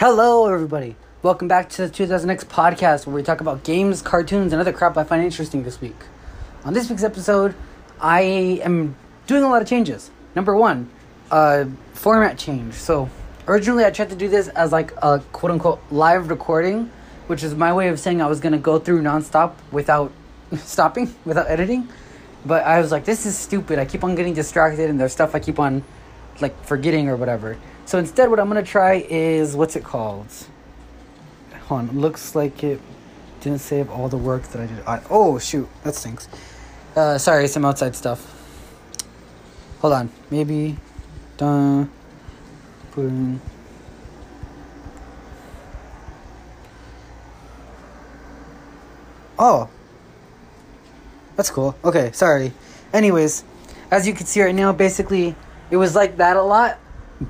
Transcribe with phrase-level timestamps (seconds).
[0.00, 0.96] Hello, everybody.
[1.22, 4.96] Welcome back to the 2000X podcast where we talk about games, cartoons, and other crap
[4.96, 6.06] I find interesting this week.
[6.64, 7.54] On this week's episode,
[8.00, 8.22] I
[8.64, 10.10] am doing a lot of changes.
[10.34, 10.88] Number one,
[11.30, 12.72] uh, format change.
[12.72, 13.10] So,
[13.46, 16.90] originally I tried to do this as like a quote unquote live recording,
[17.26, 20.12] which is my way of saying I was going to go through nonstop without
[20.56, 21.90] stopping, without editing.
[22.46, 23.78] But I was like, this is stupid.
[23.78, 25.84] I keep on getting distracted, and there's stuff I keep on
[26.40, 27.58] like forgetting or whatever.
[27.90, 30.28] So instead, what I'm gonna try is what's it called?
[31.62, 32.80] Hold on, looks like it
[33.40, 34.78] didn't save all the work that I did.
[34.86, 36.28] I, oh shoot, that stinks.
[36.94, 38.20] Uh, sorry, some outside stuff.
[39.80, 40.76] Hold on, maybe
[41.36, 41.90] done.
[42.92, 43.40] Putting.
[49.36, 49.68] Oh,
[51.34, 51.74] that's cool.
[51.82, 52.52] Okay, sorry.
[52.92, 53.42] Anyways,
[53.90, 55.34] as you can see right now, basically,
[55.72, 56.78] it was like that a lot,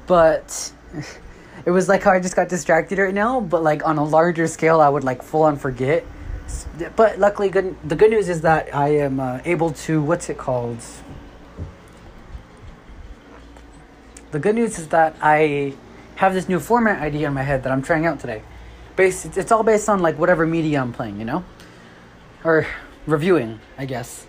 [0.07, 0.73] but
[1.67, 4.47] it was like how I just got distracted right now, but like on a larger
[4.47, 6.05] scale, I would like full on forget.
[6.97, 7.77] But luckily, good.
[7.89, 10.03] The good news is that I am uh, able to.
[10.03, 10.79] What's it called?
[14.33, 15.75] The good news is that I
[16.17, 18.43] have this new format idea in my head that I'm trying out today.
[18.97, 21.45] Based, it's all based on like whatever media I'm playing, you know,
[22.45, 22.67] or
[23.07, 24.27] reviewing, I guess.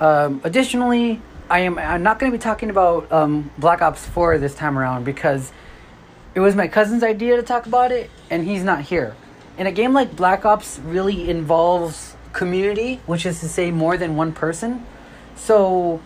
[0.00, 4.38] Um, additionally, I am I'm not going to be talking about um, Black Ops 4
[4.38, 5.50] this time around because
[6.32, 9.16] it was my cousin's idea to talk about it, and he's not here.
[9.58, 14.14] And a game like Black Ops really involves community, which is to say more than
[14.14, 14.86] one person.
[15.34, 16.00] So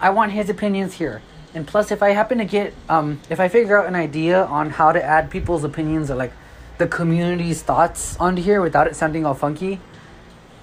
[0.00, 1.22] I want his opinions here.
[1.54, 4.70] And plus, if I happen to get, um, if I figure out an idea on
[4.70, 6.32] how to add people's opinions or like
[6.78, 9.78] the community's thoughts onto here without it sounding all funky,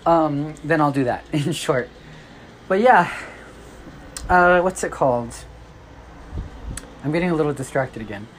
[0.05, 1.89] um, then I'll do that in short.
[2.67, 3.09] But yeah,
[4.31, 5.35] uh, what's it called?
[7.03, 8.29] I'm getting a little distracted again.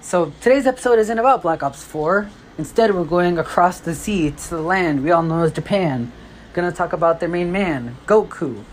[0.00, 2.28] So today's episode isn't about Black Ops 4.
[2.58, 6.10] Instead, we're going across the sea to the land we all know as Japan.
[6.54, 8.64] Gonna talk about their main man, Goku.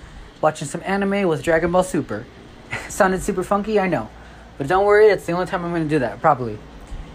[0.42, 2.26] Watching some anime with Dragon Ball Super.
[2.90, 4.10] Sounded super funky, I know.
[4.58, 6.58] But don't worry, it's the only time I'm gonna do that, probably.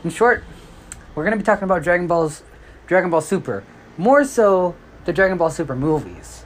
[0.05, 0.45] In short,
[1.17, 2.45] we're gonna be talking about Dragon Ball's
[2.87, 3.65] Dragon Ball Super.
[3.99, 4.77] More so
[5.07, 6.45] the Dragon Ball Super movies.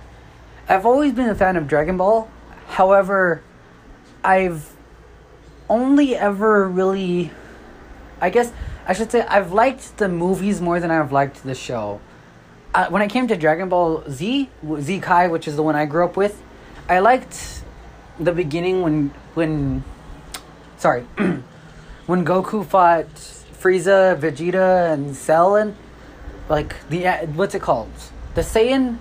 [0.70, 2.30] I've always been a fan of Dragon Ball.
[2.66, 3.42] However,
[4.22, 4.72] I've
[5.68, 7.30] only ever really
[8.20, 8.52] I guess
[8.86, 12.00] I should say I've liked the movies more than I've liked the show.
[12.72, 14.48] Uh, when it came to Dragon Ball Z,
[14.80, 16.42] Z Kai, which is the one I grew up with,
[16.88, 17.62] I liked
[18.18, 19.84] the beginning when when
[20.76, 21.02] sorry
[22.06, 23.12] when Goku fought
[23.60, 25.76] Frieza, Vegeta, and Cell, and
[26.48, 27.92] like the what's it called?
[28.34, 28.98] The Saiyan,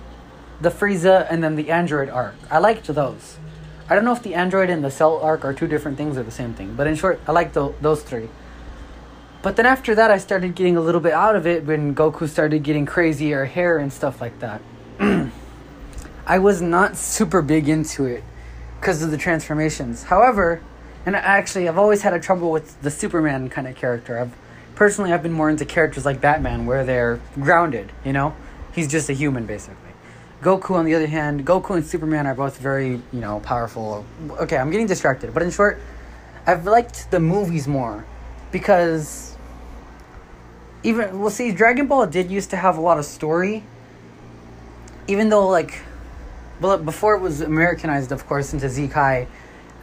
[0.60, 2.34] the Frieza, and then the Android arc.
[2.50, 3.38] I liked those.
[3.88, 6.22] I don't know if the Android and the Cell arc are two different things or
[6.22, 8.28] the same thing, but in short, I like those three.
[9.42, 12.26] But then after that, I started getting a little bit out of it when Goku
[12.26, 14.62] started getting crazier hair and stuff like that.
[16.26, 18.24] I was not super big into it
[18.80, 20.04] because of the transformations.
[20.04, 20.62] However,
[21.04, 24.18] and actually, I've always had a trouble with the Superman kind of character.
[24.18, 24.34] I've
[24.74, 27.92] personally, I've been more into characters like Batman, where they're grounded.
[28.02, 28.34] You know,
[28.72, 29.83] he's just a human basically.
[30.44, 34.04] Goku, on the other hand, Goku and Superman are both very, you know, powerful.
[34.30, 35.80] Okay, I'm getting distracted, but in short,
[36.46, 38.04] I've liked the movies more
[38.52, 39.34] because
[40.84, 43.64] even well see dragon ball did used to have a lot of story
[45.08, 45.80] even though like
[46.60, 49.26] well before it was americanized of course into Z-Kai,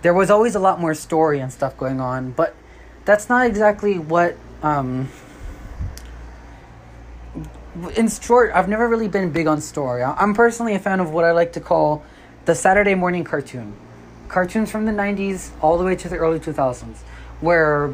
[0.03, 2.55] there was always a lot more story and stuff going on but
[3.03, 5.09] that's not exactly what um
[7.96, 11.24] in short i've never really been big on story i'm personally a fan of what
[11.24, 12.04] i like to call
[12.46, 13.74] the saturday morning cartoon
[14.28, 16.98] cartoons from the 90s all the way to the early 2000s
[17.40, 17.94] where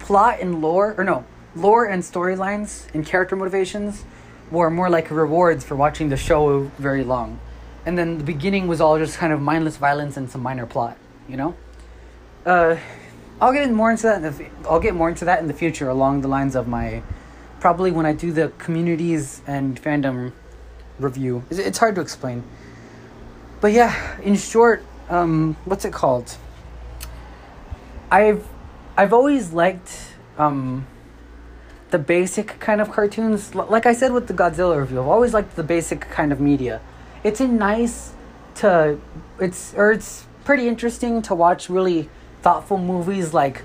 [0.00, 1.24] plot and lore or no
[1.54, 4.04] lore and storylines and character motivations
[4.50, 7.38] were more like rewards for watching the show very long.
[7.84, 10.96] And then the beginning was all just kind of mindless violence and some minor plot,
[11.28, 11.54] you know?
[12.44, 12.76] Uh,
[13.40, 14.16] I'll get more into that.
[14.16, 17.02] In the, I'll get more into that in the future, along the lines of my
[17.60, 20.32] probably when I do the communities and fandom
[20.98, 21.44] review.
[21.50, 22.42] It's hard to explain,
[23.60, 24.20] but yeah.
[24.20, 26.36] In short, um, what's it called?
[28.10, 28.46] I've
[28.96, 30.86] I've always liked um,
[31.90, 33.54] the basic kind of cartoons.
[33.54, 36.80] Like I said with the Godzilla review, I've always liked the basic kind of media.
[37.24, 38.12] It's a nice
[38.56, 38.98] to
[39.40, 42.08] it's or it's pretty interesting to watch really
[42.42, 43.62] thoughtful movies like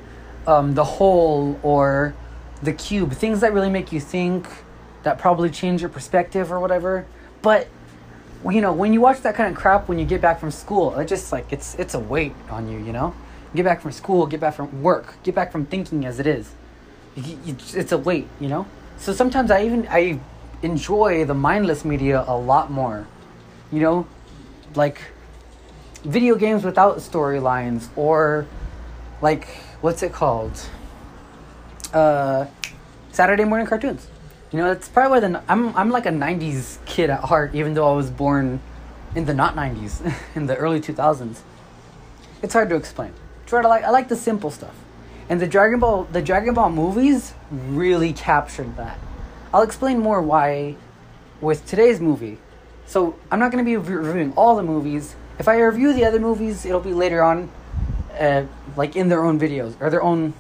[0.48, 2.16] um, The Hole or
[2.64, 4.48] The Cube, things that really make you think,
[5.04, 7.06] that probably change your perspective or whatever.
[7.42, 7.68] But
[8.50, 10.98] you know, when you watch that kind of crap when you get back from school,
[10.98, 13.14] it just like it's it's a weight on you, you know?
[13.56, 16.52] Get back from school, get back from work, get back from thinking as it is
[17.16, 18.66] it's a weight, you know.
[18.98, 20.20] So sometimes I even I
[20.62, 23.08] enjoy the mindless media a lot more,
[23.72, 24.08] you know,
[24.76, 25.02] like
[26.04, 28.48] video games without storylines or
[29.22, 29.48] like
[29.82, 30.52] what's it called?
[31.94, 32.48] Uh,
[33.12, 34.08] Saturday morning cartoons.
[34.52, 37.92] You know, that's probably the I'm I'm like a '90s kid at heart, even though
[37.92, 38.62] I was born
[39.16, 41.40] in the not '90s, in the early 2000s.
[42.42, 43.14] It's hard to explain.
[43.46, 44.76] Try to like I like the simple stuff,
[45.30, 48.98] and the Dragon Ball the Dragon Ball movies really captured that.
[49.54, 50.76] I'll explain more why
[51.42, 52.38] with today's movie.
[52.86, 55.16] So I'm not going to be reviewing all the movies.
[55.40, 57.50] If I review the other movies, it'll be later on,
[58.20, 58.44] uh,
[58.76, 60.34] like in their own videos or their own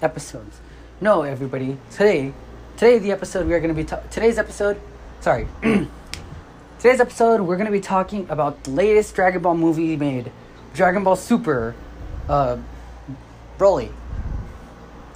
[0.00, 0.60] episodes.
[1.02, 1.78] No, everybody.
[1.90, 2.34] Today,
[2.76, 4.78] today the episode we are going to be ta- today's episode.
[5.20, 5.48] Sorry.
[5.62, 10.30] today's episode we're going to be talking about the latest Dragon Ball movie made,
[10.74, 11.74] Dragon Ball Super,
[12.28, 12.58] uh,
[13.56, 13.90] Broly.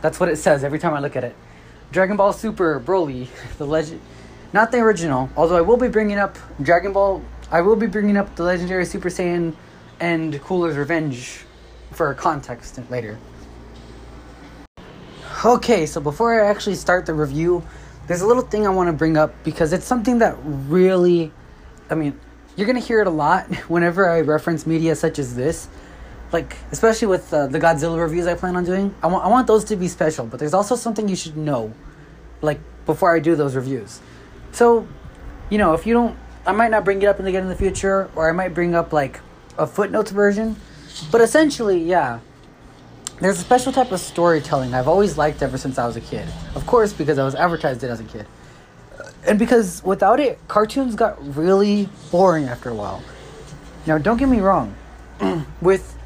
[0.01, 1.37] That's what it says every time I look at it.
[1.93, 3.29] Dragon Ball Super Broly,
[3.59, 4.01] the legend,
[4.55, 5.29] not the original.
[5.37, 7.23] Although I will be bringing up Dragon Ball.
[7.51, 9.55] I will be bringing up the legendary Super Saiyan
[10.01, 11.45] and Cooler's Revenge
[11.93, 13.19] for context later.
[15.45, 17.63] Okay, so before I actually start the review,
[18.07, 21.33] there's a little thing I want to bring up because it's something that really,
[21.91, 22.19] I mean,
[22.57, 25.69] you're gonna hear it a lot whenever I reference media such as this
[26.35, 28.93] like especially with uh, the Godzilla reviews I plan on doing.
[29.03, 31.73] I want I want those to be special, but there's also something you should know,
[32.43, 34.01] like before I do those reviews.
[34.51, 34.87] So,
[35.49, 38.11] you know, if you don't, I might not bring it up again in the future,
[38.17, 39.21] or I might bring up like
[39.57, 40.57] a footnotes version.
[41.13, 42.19] But essentially, yeah,
[43.21, 46.27] there's a special type of storytelling I've always liked ever since I was a kid.
[46.55, 48.27] Of course, because I was advertised it as a kid,
[48.99, 53.03] uh, and because without it, cartoons got really boring after a while.
[53.87, 54.75] Now, don't get me wrong,
[55.61, 55.97] with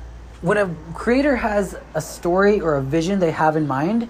[0.43, 4.09] when a creator has a story or a vision they have in mind,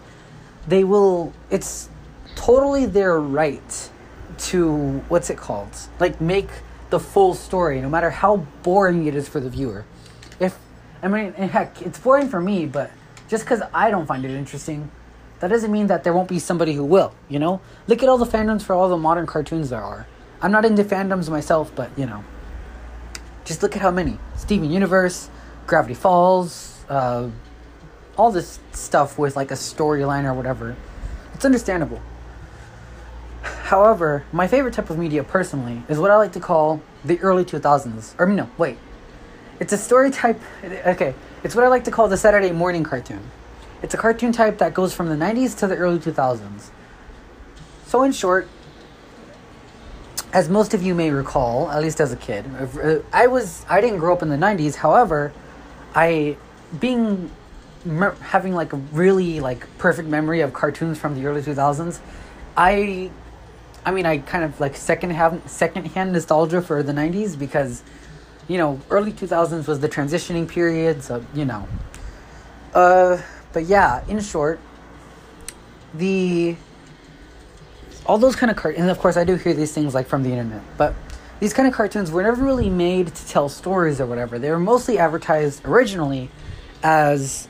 [0.66, 1.32] they will.
[1.50, 1.88] It's
[2.34, 3.90] totally their right
[4.38, 5.68] to what's it called?
[5.98, 6.48] Like make
[6.90, 9.84] the full story, no matter how boring it is for the viewer.
[11.02, 12.90] I mean, heck, it's boring for me, but
[13.28, 14.90] just because I don't find it interesting,
[15.40, 17.14] that doesn't mean that there won't be somebody who will.
[17.28, 20.06] You know, look at all the fandoms for all the modern cartoons there are.
[20.40, 22.24] I'm not into fandoms myself, but you know,
[23.44, 25.30] just look at how many Steven Universe,
[25.66, 27.28] Gravity Falls, uh,
[28.16, 30.76] all this stuff with like a storyline or whatever.
[31.34, 32.02] It's understandable.
[33.42, 37.44] However, my favorite type of media personally is what I like to call the early
[37.44, 38.14] 2000s.
[38.18, 38.78] Or no, wait.
[39.60, 40.40] It's a story type.
[40.64, 43.22] Okay, it's what I like to call the Saturday morning cartoon.
[43.82, 46.70] It's a cartoon type that goes from the 90s to the early 2000s.
[47.86, 48.48] So, in short,
[50.32, 52.44] as most of you may recall, at least as a kid,
[53.12, 54.76] I was I didn't grow up in the 90s.
[54.76, 55.32] However,
[55.94, 56.36] I
[56.78, 57.30] being
[58.20, 62.00] having like a really like perfect memory of cartoons from the early 2000s.
[62.56, 63.10] I
[63.84, 67.82] I mean I kind of like second hand second hand nostalgia for the 90s because
[68.48, 71.68] you know, early 2000s was the transitioning period, so you know.
[72.74, 73.20] Uh
[73.52, 74.60] but yeah, in short,
[75.94, 76.56] the
[78.06, 80.22] all those kind of cartoons, and of course I do hear these things like from
[80.22, 80.94] the internet, but
[81.40, 84.38] these kind of cartoons were never really made to tell stories or whatever.
[84.38, 86.30] They were mostly advertised originally
[86.82, 87.48] as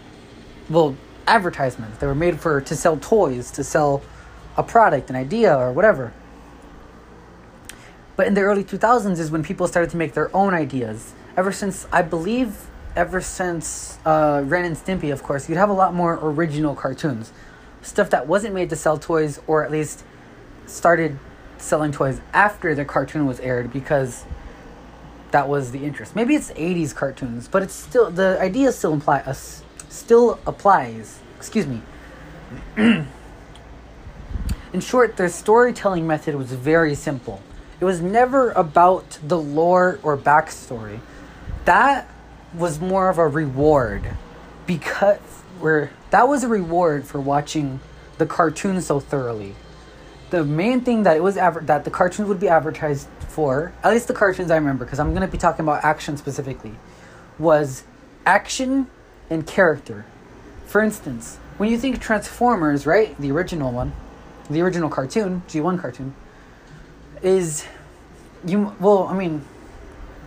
[0.68, 0.96] well
[1.26, 1.98] advertisements.
[1.98, 4.02] They were made for to sell toys, to sell
[4.56, 6.12] a product, an idea or whatever.
[8.18, 11.14] But in the early 2000s is when people started to make their own ideas.
[11.36, 15.72] Ever since I believe ever since uh, Ren and Stimpy, of course, you'd have a
[15.72, 17.32] lot more original cartoons.
[17.80, 20.02] Stuff that wasn't made to sell toys or at least
[20.66, 21.16] started
[21.58, 24.24] selling toys after the cartoon was aired because
[25.30, 26.16] that was the interest.
[26.16, 31.20] Maybe it's 80s cartoons, but it's still the idea still imply uh, still applies.
[31.36, 31.82] Excuse me.
[32.76, 33.06] In
[34.80, 37.44] short, the storytelling method was very simple.
[37.80, 41.00] It was never about the lore or backstory.
[41.64, 42.08] That
[42.54, 44.16] was more of a reward
[44.66, 45.18] because
[45.60, 47.80] where that was a reward for watching
[48.18, 49.54] the cartoon so thoroughly
[50.30, 53.92] the main thing that it was ever that the cartoons would be advertised for, at
[53.92, 56.74] least the cartoons I remember, because I'm gonna be talking about action specifically,
[57.38, 57.84] was
[58.26, 58.88] action
[59.30, 60.04] and character.
[60.66, 63.92] For instance, when you think Transformers, right, the original one,
[64.50, 66.14] the original cartoon, G1 cartoon,
[67.22, 67.66] is
[68.46, 69.44] you well, I mean,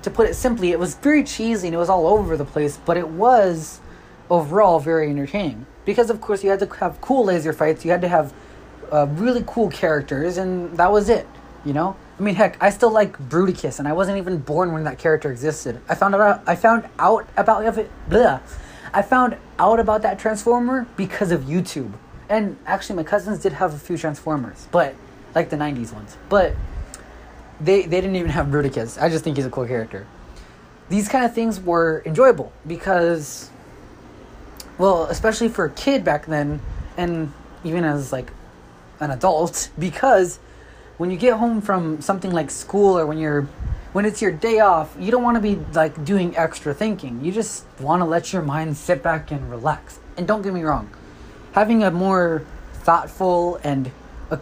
[0.04, 2.78] to put it simply, it was very cheesy and it was all over the place,
[2.86, 3.80] but it was
[4.30, 8.02] overall very entertaining because of course you had to have cool laser fights, you had
[8.02, 8.34] to have
[8.92, 11.28] uh, really cool characters, and that was it.
[11.64, 14.84] You know, I mean, heck, I still like Bruticus, and I wasn't even born when
[14.86, 15.80] that character existed.
[15.88, 17.92] I found out I found out about it.
[18.10, 18.40] Blah.
[18.94, 21.94] I found out about that Transformer because of YouTube,
[22.28, 24.96] and actually my cousins did have a few Transformers, but
[25.36, 26.56] like the '90s ones, but
[27.64, 29.02] they they didn't even have Bruticus.
[29.02, 30.06] I just think he's a cool character.
[30.90, 33.50] These kind of things were enjoyable because,
[34.78, 36.60] well, especially for a kid back then,
[36.98, 37.32] and
[37.64, 38.32] even as like
[39.00, 40.40] an adult, because
[40.98, 43.48] when you get home from something like school or when you're
[43.94, 47.24] when it's your day off, you don't want to be like doing extra thinking.
[47.24, 50.00] You just want to let your mind sit back and relax.
[50.18, 50.90] And don't get me wrong,
[51.54, 53.92] having a more thoughtful and
[54.30, 54.40] a,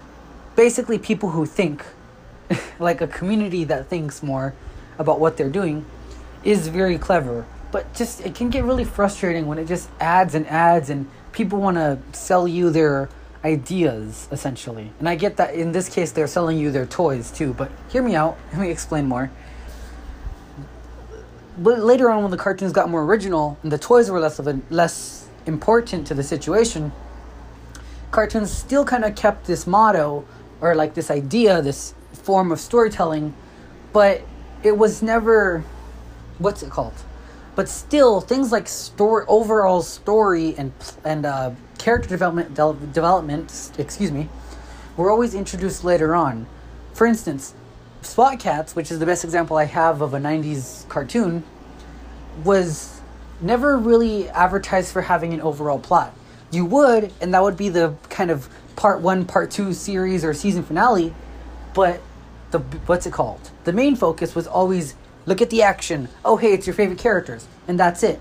[0.55, 1.83] basically people who think,
[2.79, 4.53] like a community that thinks more
[4.97, 5.85] about what they're doing,
[6.43, 7.45] is very clever.
[7.71, 11.59] But just it can get really frustrating when it just adds and adds and people
[11.59, 13.09] want to sell you their
[13.43, 14.91] ideas essentially.
[14.99, 18.01] And I get that in this case they're selling you their toys too, but hear
[18.01, 18.37] me out.
[18.51, 19.31] Let me explain more.
[21.57, 24.47] But later on when the cartoons got more original and the toys were less of
[24.47, 26.91] a less important to the situation,
[28.11, 30.25] cartoons still kind of kept this motto
[30.61, 33.33] or like this idea, this form of storytelling,
[33.93, 34.21] but
[34.63, 35.63] it was never
[36.39, 36.93] what's it called?
[37.55, 40.71] But still, things like story, overall story, and
[41.03, 44.29] and uh, character development, de- development, excuse me,
[44.97, 46.47] were always introduced later on.
[46.93, 47.53] For instance,
[48.01, 51.43] SWAT Cats, which is the best example I have of a '90s cartoon,
[52.43, 53.01] was
[53.41, 56.13] never really advertised for having an overall plot.
[56.51, 60.33] You would, and that would be the kind of part one, part two series or
[60.33, 61.13] season finale,
[61.73, 62.01] but
[62.51, 63.51] the what's it called?
[63.63, 66.09] The main focus was always look at the action.
[66.25, 68.19] Oh, hey, it's your favorite characters, and that's it.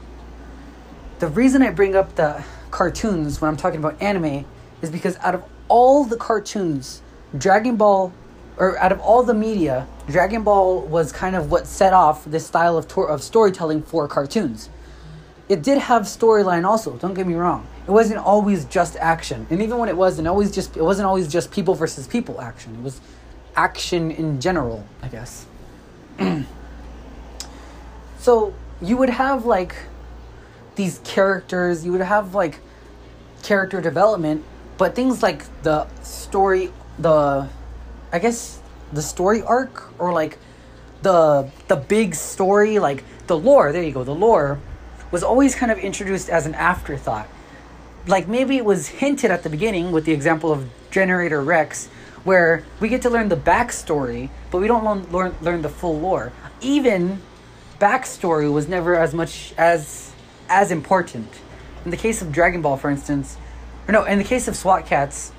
[1.18, 4.44] The reason I bring up the cartoons when I'm talking about anime
[4.82, 7.02] is because out of all the cartoons,
[7.36, 8.12] Dragon Ball,
[8.56, 12.46] or out of all the media, Dragon Ball was kind of what set off this
[12.46, 14.68] style of, tor- of storytelling for cartoons.
[15.48, 16.96] It did have storyline also.
[16.96, 17.66] Don't get me wrong.
[17.86, 21.26] It wasn't always just action, and even when it wasn't always just it wasn't always
[21.26, 22.74] just people versus people action.
[22.74, 23.00] It was
[23.58, 25.44] action in general, I guess.
[28.20, 29.74] so you would have like
[30.76, 32.60] these characters, you would have like
[33.42, 34.44] character development,
[34.76, 37.48] but things like the story, the
[38.12, 38.60] I guess
[38.92, 40.38] the story arc or like
[41.02, 44.60] the the big story, like the lore, there you go, the lore
[45.10, 47.26] was always kind of introduced as an afterthought.
[48.06, 51.88] Like maybe it was hinted at the beginning with the example of Generator Rex,
[52.24, 55.98] where we get to learn the backstory, but we don't learn, learn, learn the full
[55.98, 56.32] lore.
[56.60, 57.20] Even
[57.78, 60.12] backstory was never as much as
[60.48, 61.28] as important.
[61.84, 63.36] In the case of Dragon Ball, for instance,
[63.86, 65.32] or no, in the case of SWAT Cats,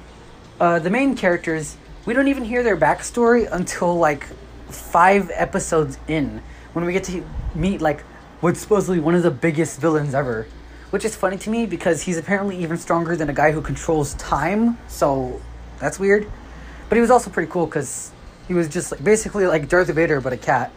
[0.60, 4.26] uh, the main characters we don't even hear their backstory until like
[4.70, 6.42] five episodes in,
[6.74, 8.02] when we get to meet like
[8.42, 10.48] what's supposedly one of the biggest villains ever.
[10.90, 14.16] Which is funny to me because he's apparently even stronger than a guy who controls
[14.16, 15.40] time, so
[15.80, 16.28] that's weird.
[16.90, 18.12] But he was also pretty cool because
[18.48, 20.74] he was just like, basically like Darth Vader but a cat.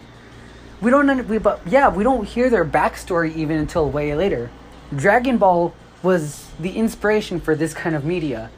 [0.80, 4.50] We don't, we, but yeah, we don't hear their backstory even until way later.
[4.94, 8.50] Dragon Ball was the inspiration for this kind of media,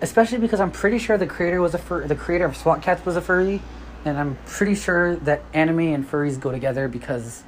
[0.00, 3.04] especially because I'm pretty sure the creator was a fur, the creator of SWAT Cats
[3.04, 3.62] was a furry,
[4.04, 7.44] and I'm pretty sure that anime and furries go together because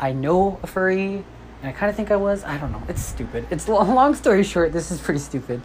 [0.00, 1.24] I know a furry,
[1.62, 2.42] and I kind of think I was.
[2.44, 2.82] I don't know.
[2.88, 3.46] It's stupid.
[3.50, 4.72] It's long story short.
[4.72, 5.62] This is pretty stupid.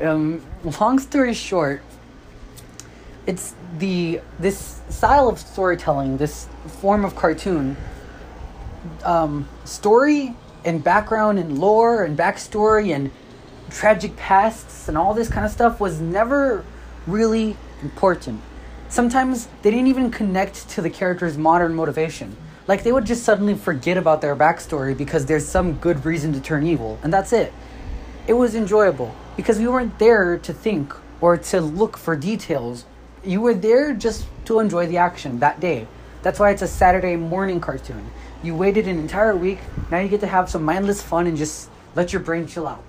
[0.00, 0.42] Um,
[0.80, 1.82] long story short,
[3.26, 6.48] it's the this style of storytelling, this
[6.80, 7.76] form of cartoon,
[9.04, 10.34] um, story
[10.64, 13.10] and background and lore and backstory and
[13.70, 16.64] tragic pasts and all this kind of stuff was never
[17.06, 18.40] really important.
[18.88, 22.36] Sometimes they didn't even connect to the character's modern motivation.
[22.66, 26.40] Like they would just suddenly forget about their backstory because there's some good reason to
[26.40, 27.52] turn evil, and that's it.
[28.26, 32.84] It was enjoyable because we weren't there to think or to look for details.
[33.24, 35.86] You were there just to enjoy the action that day.
[36.22, 38.10] That's why it's a Saturday morning cartoon.
[38.42, 39.58] You waited an entire week,
[39.90, 42.82] now you get to have some mindless fun and just let your brain chill out.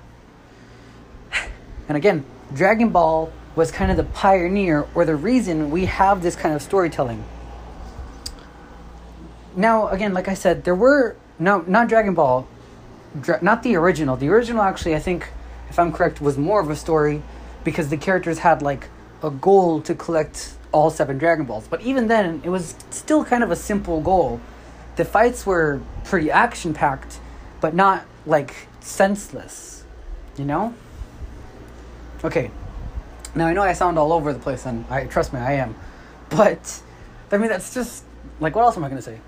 [1.87, 2.23] And again,
[2.53, 6.61] Dragon Ball was kind of the pioneer or the reason we have this kind of
[6.61, 7.23] storytelling.
[9.55, 12.47] Now, again, like I said, there were no not Dragon Ball,
[13.19, 14.15] dra- not the original.
[14.15, 15.29] The original actually, I think,
[15.69, 17.21] if I'm correct, was more of a story
[17.65, 18.87] because the characters had like
[19.23, 21.67] a goal to collect all seven Dragon Balls.
[21.69, 24.39] But even then, it was still kind of a simple goal.
[24.95, 27.19] The fights were pretty action packed,
[27.59, 29.83] but not like senseless.
[30.37, 30.73] You know?
[32.23, 32.51] Okay.
[33.35, 35.75] Now I know I sound all over the place, and I trust me, I am.
[36.29, 36.81] But
[37.31, 38.03] I mean, that's just
[38.39, 39.19] like what else am I gonna say?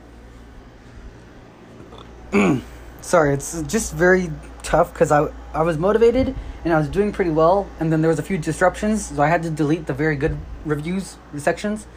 [3.02, 4.30] Sorry, it's just very
[4.62, 7.68] tough because I I was motivated and I was doing pretty well.
[7.80, 10.38] And then there was a few disruptions, so I had to delete the very good
[10.66, 11.88] reviews sections.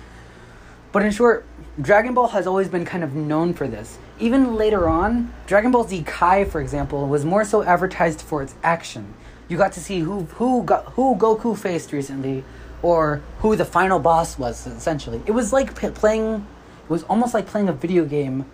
[0.93, 1.45] But in short,
[1.81, 3.99] Dragon Ball has always been kind of known for this.
[4.19, 8.55] Even later on, Dragon Ball Z Kai, for example, was more so advertised for its
[8.63, 9.13] action.
[9.49, 12.45] You got to see who who got who Goku faced recently,
[12.83, 14.67] or who the final boss was.
[14.67, 16.47] Essentially, it was like p- playing.
[16.85, 18.47] It was almost like playing a video game,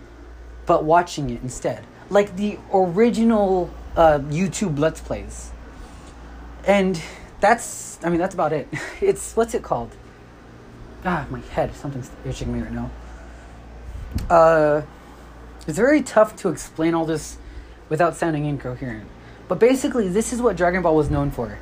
[0.65, 5.52] but watching it instead, like the original uh, YouTube Let's Plays.
[6.65, 7.01] And
[7.39, 8.67] that's, I mean, that's about it.
[9.01, 9.95] It's what's it called?
[11.03, 11.75] Ah, my head.
[11.75, 12.89] Something's itching me right now.
[14.29, 14.81] Uh,
[15.67, 17.37] it's very tough to explain all this
[17.89, 19.07] without sounding incoherent.
[19.47, 21.59] But basically, this is what Dragon Ball was known for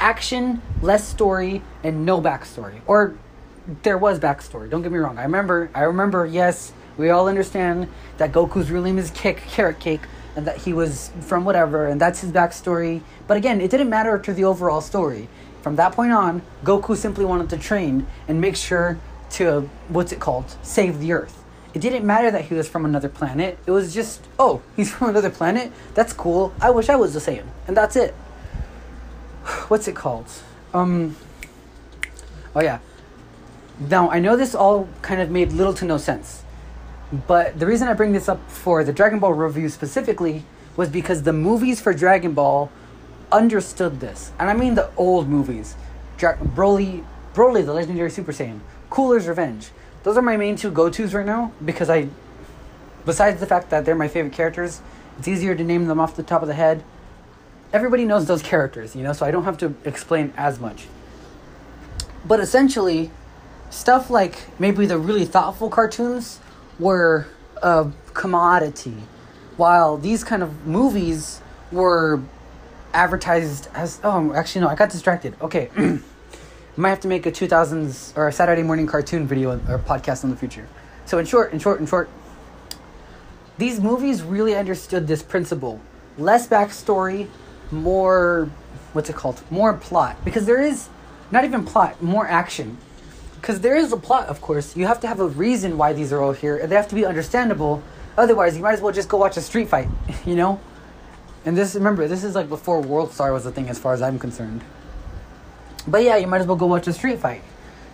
[0.00, 2.80] action, less story, and no backstory.
[2.86, 3.14] Or
[3.82, 4.70] there was backstory.
[4.70, 5.18] Don't get me wrong.
[5.18, 9.78] I remember, I remember, yes, we all understand that Goku's real name is Kick, Carrot
[9.78, 10.00] Cake,
[10.40, 13.02] and that he was from whatever, and that's his backstory.
[13.26, 15.28] But again, it didn't matter to the overall story.
[15.60, 18.98] From that point on, Goku simply wanted to train and make sure
[19.32, 21.44] to, what's it called, save the Earth.
[21.74, 23.58] It didn't matter that he was from another planet.
[23.66, 25.72] It was just, oh, he's from another planet?
[25.92, 26.54] That's cool.
[26.58, 27.50] I wish I was the same.
[27.68, 28.14] And that's it.
[29.68, 30.24] What's it called?
[30.72, 31.16] Um,
[32.56, 32.78] oh yeah.
[33.78, 36.39] Now, I know this all kind of made little to no sense.
[37.12, 40.44] But the reason I bring this up for the Dragon Ball review specifically
[40.76, 42.70] was because the movies for Dragon Ball
[43.32, 44.32] understood this.
[44.38, 45.74] And I mean the old movies.
[46.16, 49.70] Dra- Broly, Broly, the legendary Super Saiyan, Cooler's Revenge.
[50.02, 52.08] Those are my main two go-tos right now because I
[53.04, 54.80] besides the fact that they're my favorite characters,
[55.18, 56.84] it's easier to name them off the top of the head.
[57.72, 60.86] Everybody knows those characters, you know, so I don't have to explain as much.
[62.24, 63.10] But essentially,
[63.70, 66.40] stuff like maybe the really thoughtful cartoons
[66.80, 67.26] were
[67.62, 68.96] a commodity,
[69.56, 72.20] while these kind of movies were
[72.92, 74.00] advertised as.
[74.02, 75.36] Oh, actually, no, I got distracted.
[75.40, 75.70] Okay.
[76.76, 80.30] might have to make a 2000s or a Saturday morning cartoon video or podcast in
[80.30, 80.66] the future.
[81.04, 82.08] So, in short, in short, in short,
[83.58, 85.80] these movies really understood this principle.
[86.16, 87.28] Less backstory,
[87.70, 88.50] more,
[88.92, 89.42] what's it called?
[89.50, 90.24] More plot.
[90.24, 90.88] Because there is
[91.30, 92.78] not even plot, more action.
[93.40, 94.76] Because there is a plot, of course.
[94.76, 96.94] You have to have a reason why these are all here, and they have to
[96.94, 97.82] be understandable.
[98.18, 99.88] Otherwise, you might as well just go watch a street fight,
[100.26, 100.60] you know?
[101.46, 104.02] And this, remember, this is like before World Star was a thing as far as
[104.02, 104.62] I'm concerned.
[105.86, 107.42] But yeah, you might as well go watch a street fight.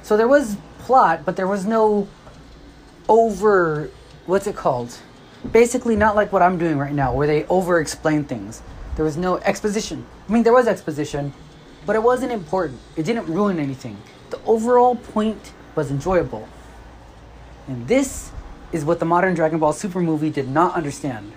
[0.02, 2.08] So there was plot, but there was no
[3.08, 3.88] over,
[4.26, 4.98] what's it called?
[5.52, 8.62] Basically, not like what I'm doing right now, where they over explain things.
[8.96, 10.04] There was no exposition.
[10.28, 11.32] I mean, there was exposition,
[11.84, 12.80] but it wasn't important.
[12.96, 13.96] It didn't ruin anything.
[14.30, 16.48] The overall point was enjoyable.
[17.68, 18.30] And this
[18.72, 21.32] is what the modern Dragon Ball Super movie did not understand.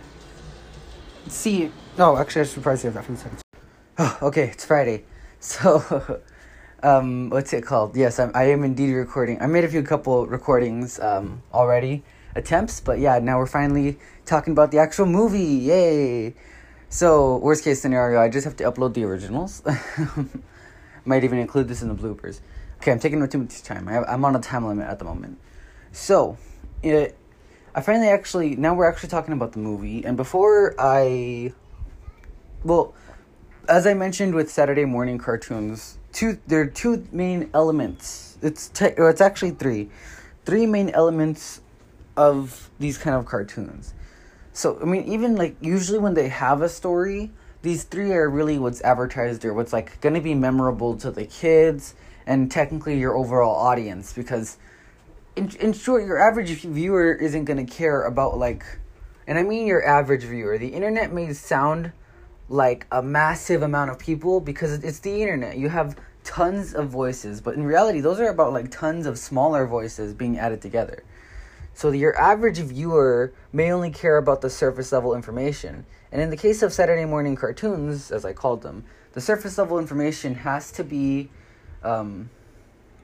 [1.28, 3.42] See, oh, actually, I should probably save that for a second.
[3.98, 5.06] Oh, okay, it's Friday.
[5.42, 6.20] So,
[6.84, 7.96] um, what's it called?
[7.96, 9.42] Yes, I'm, I am indeed recording.
[9.42, 12.04] I made a few couple recordings um, already,
[12.36, 15.40] attempts, but yeah, now we're finally talking about the actual movie.
[15.40, 16.36] Yay!
[16.90, 19.64] So, worst case scenario, I just have to upload the originals.
[21.06, 22.42] Might even include this in the bloopers.
[22.80, 23.90] Okay, I'm taking too much time.
[23.90, 25.38] I I'm on a time limit at the moment.
[25.92, 26.38] So,
[26.82, 27.18] it,
[27.76, 31.54] I finally actually now we're actually talking about the movie, and before I,
[32.64, 32.94] well,
[33.68, 38.38] as I mentioned with Saturday morning cartoons, two there are two main elements.
[38.42, 39.90] It's te- or it's actually three,
[40.46, 41.60] three main elements
[42.16, 43.94] of these kind of cartoons.
[44.54, 48.58] So I mean, even like usually when they have a story, these three are really
[48.58, 51.94] what's advertised or what's like to be memorable to the kids
[52.30, 54.58] and technically your overall audience because
[55.36, 58.64] in, in short your average viewer isn't going to care about like
[59.28, 60.58] and i mean your average viewer.
[60.58, 61.92] The internet may sound
[62.48, 65.58] like a massive amount of people because it's the internet.
[65.58, 69.66] You have tons of voices but in reality those are about like tons of smaller
[69.66, 71.04] voices being added together.
[71.74, 75.86] So your average viewer may only care about the surface level information.
[76.12, 79.80] And in the case of saturday morning cartoons as i called them the surface level
[79.80, 81.30] information has to be
[81.84, 82.30] um,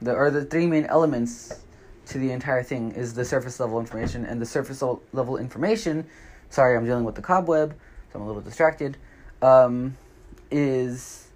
[0.02, 1.60] the or the three main elements
[2.06, 6.06] to the entire thing is the surface level information and the surface level information
[6.50, 7.74] sorry i'm dealing with the cobweb
[8.12, 8.96] so i'm a little distracted
[9.42, 9.96] um,
[10.50, 11.26] is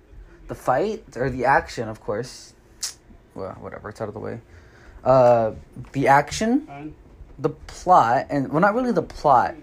[0.49, 2.55] the fight or the action of course.
[3.35, 4.41] Well whatever it's out of the way.
[5.03, 5.53] Uh,
[5.93, 6.95] the action
[7.39, 9.55] the plot and well not really the plot.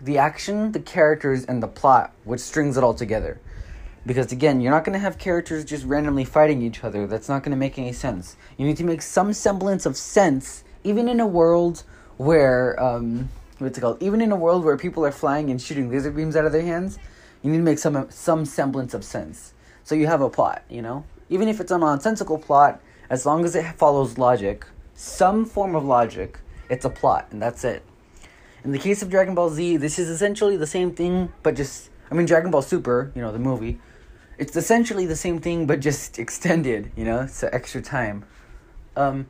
[0.00, 3.40] The action the characters and the plot which strings it all together
[4.06, 7.42] because again you're not going to have characters just randomly fighting each other that's not
[7.42, 11.20] going to make any sense you need to make some semblance of sense even in
[11.20, 11.84] a world
[12.16, 15.90] where um, what's it called even in a world where people are flying and shooting
[15.90, 16.98] laser beams out of their hands
[17.44, 19.52] you need to make some some semblance of sense.
[19.84, 21.04] So you have a plot, you know?
[21.28, 24.64] Even if it's a nonsensical plot, as long as it follows logic,
[24.94, 26.38] some form of logic,
[26.70, 27.82] it's a plot, and that's it.
[28.64, 31.90] In the case of Dragon Ball Z, this is essentially the same thing, but just
[32.10, 33.78] I mean Dragon Ball Super, you know, the movie.
[34.38, 38.24] It's essentially the same thing, but just extended, you know, so extra time.
[38.96, 39.26] Um,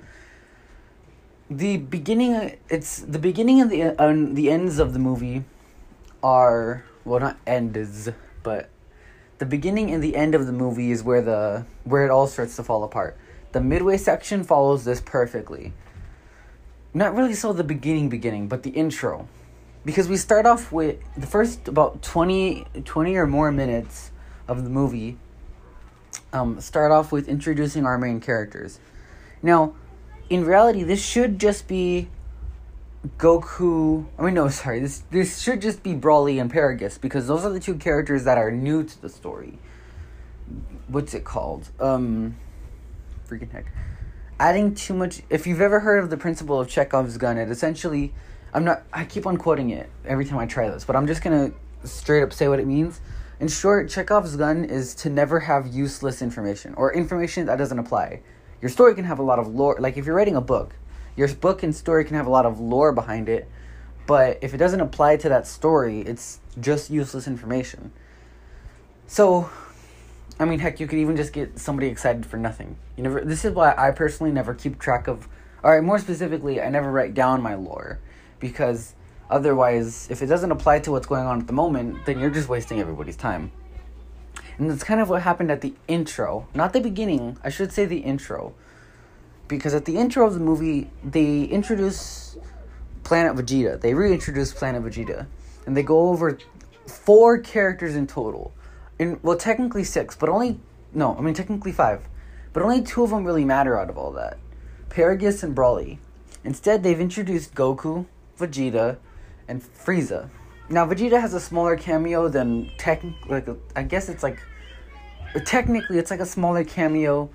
[1.51, 5.45] the beginning, it's the beginning and the the ends of the movie
[6.23, 8.09] are well, not ends,
[8.43, 8.71] but
[9.39, 12.57] the beginning and the end of the movie is where the where it all starts
[12.57, 13.17] to fall apart.
[13.53, 15.73] The midway section follows this perfectly
[16.95, 19.29] not really so the beginning beginning but the intro
[19.85, 24.13] because we start off with the first about 20, 20 or more minutes
[24.49, 25.17] of the movie
[26.33, 28.79] um, start off with introducing our main characters.
[29.43, 29.75] Now
[30.31, 32.09] in reality this should just be
[33.19, 37.45] goku i mean no sorry this this should just be Broly and paragus because those
[37.45, 39.59] are the two characters that are new to the story.
[40.89, 41.71] What's it called?
[41.81, 42.37] Um
[43.29, 43.67] freaking heck.
[44.39, 48.13] Adding too much if you've ever heard of the principle of chekhov's gun it essentially
[48.53, 51.23] i'm not i keep on quoting it every time i try this but i'm just
[51.23, 51.53] gonna
[51.85, 53.01] straight up say what it means
[53.41, 58.21] in short chekhov's gun is to never have useless information or information that doesn't apply
[58.61, 60.75] your story can have a lot of lore like if you're writing a book
[61.17, 63.49] your book and story can have a lot of lore behind it
[64.07, 67.93] but if it doesn't apply to that story it's just useless information
[69.07, 69.51] so
[70.39, 72.77] I mean, heck, you could even just get somebody excited for nothing.
[72.97, 73.21] You never.
[73.21, 75.29] This is why I personally never keep track of.
[75.63, 77.99] All right, more specifically, I never write down my lore,
[78.41, 78.95] because
[79.35, 82.49] otherwise, if it doesn't apply to what's going on at the moment, then you're just
[82.49, 83.51] wasting everybody's time.
[84.59, 87.37] And that's kind of what happened at the intro, not the beginning.
[87.43, 88.55] I should say the intro,
[89.49, 92.37] because at the intro of the movie, they introduce
[93.03, 93.81] Planet Vegeta.
[93.81, 95.27] They reintroduce Planet Vegeta,
[95.67, 96.39] and they go over
[96.87, 98.53] four characters in total
[99.01, 100.61] in well technically six, but only
[100.93, 102.07] no, I mean technically five,
[102.53, 104.39] but only two of them really matter out of all that,
[104.91, 105.99] Paragus and Broly.
[106.45, 108.07] Instead, they've introduced Goku,
[108.39, 108.99] Vegeta,
[109.49, 110.29] and Frieza.
[110.69, 114.39] Now Vegeta has a smaller cameo than technically, like I guess it's like
[115.45, 117.31] technically it's like a smaller cameo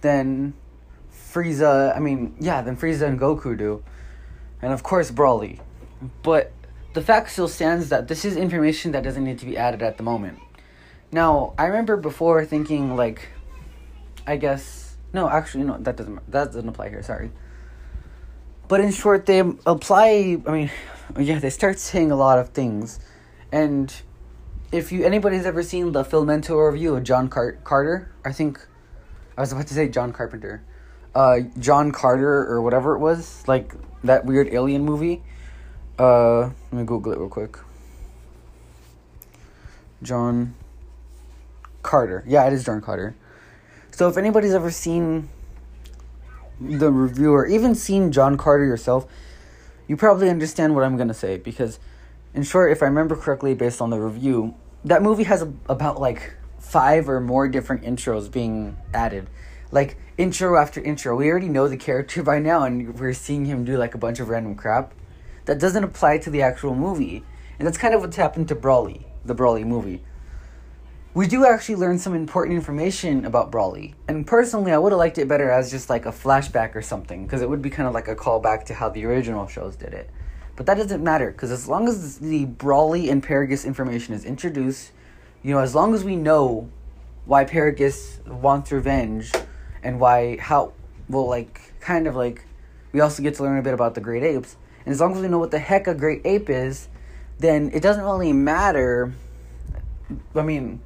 [0.00, 0.54] than
[1.12, 1.96] Frieza.
[1.96, 3.82] I mean, yeah, than Frieza and Goku do,
[4.60, 5.60] and of course Broly.
[6.22, 6.52] But
[6.94, 9.96] the fact still stands that this is information that doesn't need to be added at
[9.96, 10.38] the moment.
[11.10, 13.28] Now, I remember before thinking like,
[14.26, 17.02] I guess no, actually no, that doesn't that doesn't apply here.
[17.02, 17.30] Sorry.
[18.72, 20.40] But in short, they apply.
[20.46, 20.70] I mean,
[21.20, 23.00] yeah, they start saying a lot of things,
[23.52, 23.94] and
[24.72, 28.66] if you anybody's ever seen the Filmento review of John Car- Carter, I think
[29.36, 30.64] I was about to say John Carpenter,
[31.14, 35.22] uh, John Carter or whatever it was, like that weird alien movie.
[35.98, 37.58] Uh, let me Google it real quick.
[40.02, 40.54] John
[41.82, 42.24] Carter.
[42.26, 43.16] Yeah, it is John Carter.
[43.90, 45.28] So if anybody's ever seen
[46.68, 49.06] the review or even seen John Carter yourself,
[49.88, 51.78] you probably understand what I'm going to say because
[52.34, 56.00] in short, if I remember correctly based on the review, that movie has a, about
[56.00, 59.28] like five or more different intros being added.
[59.70, 61.16] Like intro after intro.
[61.16, 64.20] We already know the character by now and we're seeing him do like a bunch
[64.20, 64.94] of random crap
[65.44, 67.24] that doesn't apply to the actual movie.
[67.58, 70.02] And that's kind of what's happened to Broly, the Broly movie
[71.14, 73.92] we do actually learn some important information about Broly.
[74.08, 77.24] And personally, I would have liked it better as just like a flashback or something,
[77.24, 79.92] because it would be kind of like a callback to how the original shows did
[79.92, 80.08] it.
[80.56, 84.92] But that doesn't matter, because as long as the Broly and Paragus information is introduced,
[85.42, 86.70] you know, as long as we know
[87.26, 89.32] why Paragus wants revenge
[89.82, 90.72] and why, how,
[91.08, 92.44] well, like, kind of like,
[92.92, 94.56] we also get to learn a bit about the Great Apes.
[94.86, 96.88] And as long as we know what the heck a Great Ape is,
[97.38, 99.12] then it doesn't really matter.
[100.34, 100.80] I mean,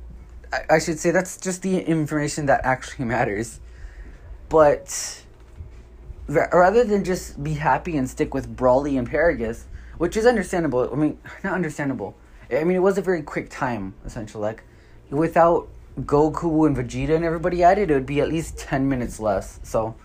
[0.70, 3.60] I, should say that's just the information that actually matters.
[4.48, 5.24] But
[6.28, 9.64] rather than just be happy and stick with Broly and Paragus,
[9.98, 10.88] which is understandable.
[10.92, 12.16] I mean, not understandable.
[12.50, 14.42] I mean, it was a very quick time, essentially.
[14.42, 14.62] Like,
[15.10, 15.68] without
[16.00, 19.58] Goku and Vegeta and everybody added, it would be at least 10 minutes less.
[19.62, 19.96] So,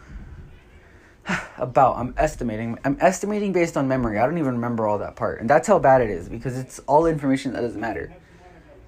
[1.58, 2.80] about, I'm estimating.
[2.84, 4.18] I'm estimating based on memory.
[4.18, 5.40] I don't even remember all that part.
[5.40, 8.14] And that's how bad it is, because it's all information that doesn't matter.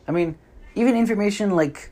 [0.08, 0.38] I mean,
[0.76, 1.92] even information like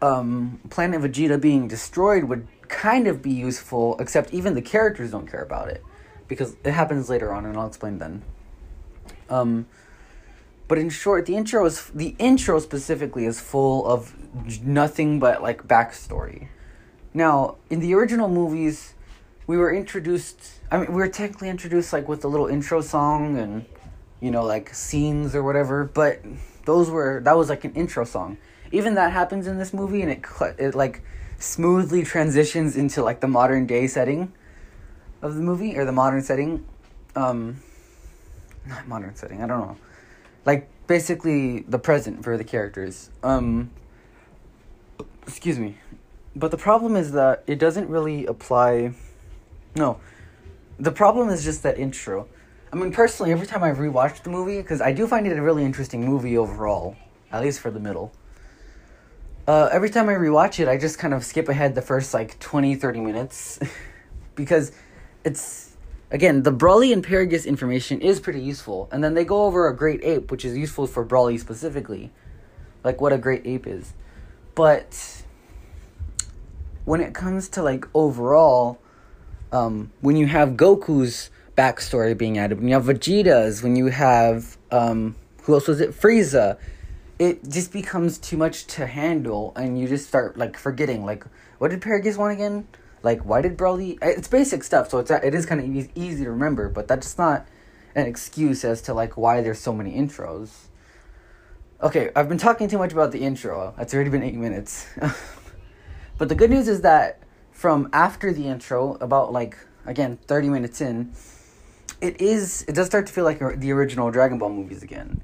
[0.00, 5.30] um, Planet Vegeta being destroyed would kind of be useful, except even the characters don't
[5.30, 5.82] care about it
[6.28, 8.22] because it happens later on, and I'll explain then.
[9.28, 9.66] Um,
[10.68, 14.14] but in short, the intro is the intro specifically is full of
[14.62, 16.48] nothing but like backstory.
[17.14, 18.94] Now, in the original movies,
[19.46, 20.40] we were introduced.
[20.70, 23.66] I mean, we were technically introduced like with a little intro song and
[24.20, 26.22] you know like scenes or whatever, but
[26.64, 28.38] those were that was like an intro song.
[28.70, 30.24] Even that happens in this movie, and it
[30.58, 31.02] it like
[31.38, 34.32] smoothly transitions into like the modern day setting
[35.20, 36.64] of the movie or the modern setting.
[37.14, 37.62] Um,
[38.66, 39.42] not modern setting.
[39.42, 39.76] I don't know.
[40.44, 43.10] Like basically the present for the characters.
[43.22, 43.70] Um,
[45.26, 45.78] excuse me.
[46.34, 48.94] But the problem is that it doesn't really apply.
[49.74, 50.00] No,
[50.78, 52.26] the problem is just that intro.
[52.72, 55.42] I mean, personally, every time I rewatch the movie, because I do find it a
[55.42, 56.96] really interesting movie overall,
[57.30, 58.12] at least for the middle.
[59.46, 62.38] Uh, every time I rewatch it, I just kind of skip ahead the first like
[62.38, 63.60] 20, 30 minutes.
[64.36, 64.72] because
[65.22, 65.76] it's,
[66.10, 68.88] again, the Broly and Paragus information is pretty useful.
[68.90, 72.10] And then they go over a great ape, which is useful for Broly specifically.
[72.82, 73.92] Like what a great ape is.
[74.54, 75.24] But
[76.86, 78.80] when it comes to like overall,
[79.52, 84.56] um, when you have Goku's backstory being added, when you have Vegeta's, when you have
[84.70, 85.90] um, who else was it?
[85.90, 86.58] Frieza.
[87.18, 91.04] It just becomes too much to handle, and you just start like forgetting.
[91.04, 91.24] Like,
[91.58, 92.66] what did Paragus want again?
[93.02, 93.98] Like, why did Broly?
[94.02, 97.18] It's basic stuff, so it's it is kind of easy, easy to remember, but that's
[97.18, 97.46] not
[97.94, 100.50] an excuse as to like why there's so many intros.
[101.82, 103.74] Okay, I've been talking too much about the intro.
[103.78, 104.86] It's already been eight minutes.
[106.18, 110.80] but the good news is that from after the intro, about like again thirty minutes
[110.80, 111.12] in,
[112.02, 115.22] it is it does start to feel like the original Dragon Ball movies again.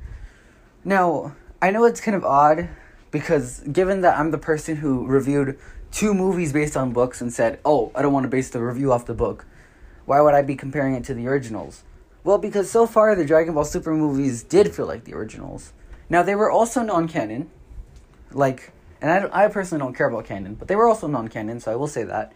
[0.84, 2.68] Now I know it's kind of odd
[3.10, 5.58] because given that I'm the person who reviewed
[5.90, 8.92] two movies based on books and said, "Oh, I don't want to base the review
[8.92, 9.44] off the book,"
[10.06, 11.82] why would I be comparing it to the originals?
[12.22, 15.72] Well, because so far the Dragon Ball Super movies did feel like the originals.
[16.08, 17.50] Now they were also non-canon,
[18.32, 21.72] like, and I, I personally don't care about canon, but they were also non-canon, so
[21.72, 22.32] I will say that.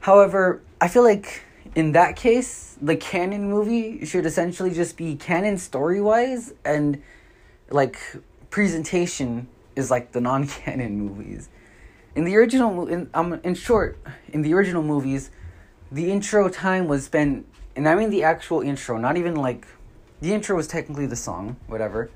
[0.00, 1.42] However, I feel like
[1.74, 7.02] in that case, the canon movie should essentially just be canon story wise, and
[7.70, 7.98] like
[8.50, 11.48] presentation is like the non canon movies.
[12.14, 15.30] In the original, in um, in short, in the original movies,
[15.90, 19.66] the intro time was spent, and I mean the actual intro, not even like,
[20.20, 22.10] the intro was technically the song, whatever.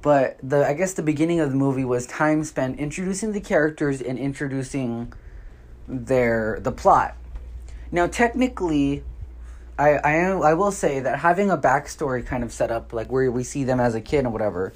[0.00, 4.00] But the I guess the beginning of the movie was time spent introducing the characters
[4.00, 5.12] and introducing
[5.86, 7.16] their the plot
[7.90, 9.02] now, technically,
[9.78, 13.10] I I am, I will say that having a backstory kind of set up, like
[13.10, 14.72] where we see them as a kid and whatever,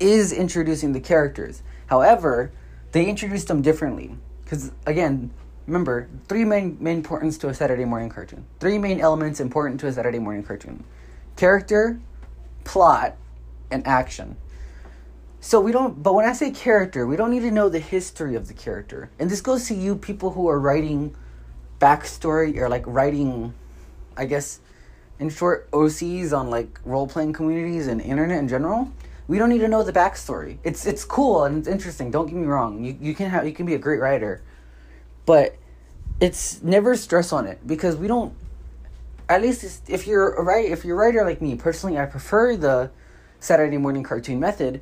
[0.00, 1.62] is introducing the characters.
[1.86, 2.52] However,
[2.92, 5.30] they introduced them differently because again,
[5.66, 8.44] remember three main main importance to a Saturday morning cartoon.
[8.60, 10.84] Three main elements important to a Saturday morning cartoon:
[11.36, 12.00] character,
[12.64, 13.16] plot,
[13.70, 14.36] and action.
[15.40, 18.36] So we don't, but when I say character, we don't need to know the history
[18.36, 19.10] of the character.
[19.18, 21.16] And this goes to you people who are writing
[21.82, 23.52] backstory or like writing,
[24.16, 24.60] I guess,
[25.18, 28.92] in short, OCs on like role playing communities and internet in general.
[29.26, 30.58] We don't need to know the backstory.
[30.62, 32.10] It's it's cool and it's interesting.
[32.10, 32.84] Don't get me wrong.
[32.84, 34.42] You you can have you can be a great writer,
[35.26, 35.56] but
[36.20, 38.34] it's never stress on it because we don't.
[39.28, 42.56] At least if you're a writer, if you're a writer like me, personally, I prefer
[42.56, 42.90] the
[43.40, 44.80] Saturday morning cartoon method.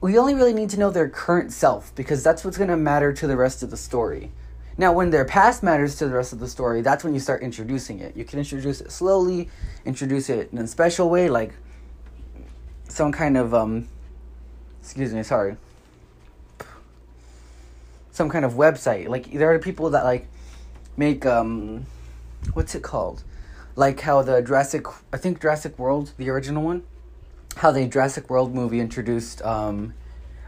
[0.00, 3.12] We only really need to know their current self because that's what's going to matter
[3.12, 4.30] to the rest of the story.
[4.80, 7.42] Now, when their past matters to the rest of the story, that's when you start
[7.42, 8.16] introducing it.
[8.16, 9.50] You can introduce it slowly,
[9.84, 11.52] introduce it in a special way, like
[12.88, 13.88] some kind of um,
[14.80, 15.58] excuse me, sorry,
[18.10, 19.08] some kind of website.
[19.08, 20.28] Like there are people that like
[20.96, 21.84] make um,
[22.54, 23.22] what's it called?
[23.76, 26.84] Like how the Jurassic, I think Jurassic World, the original one,
[27.56, 29.92] how the Jurassic World movie introduced um,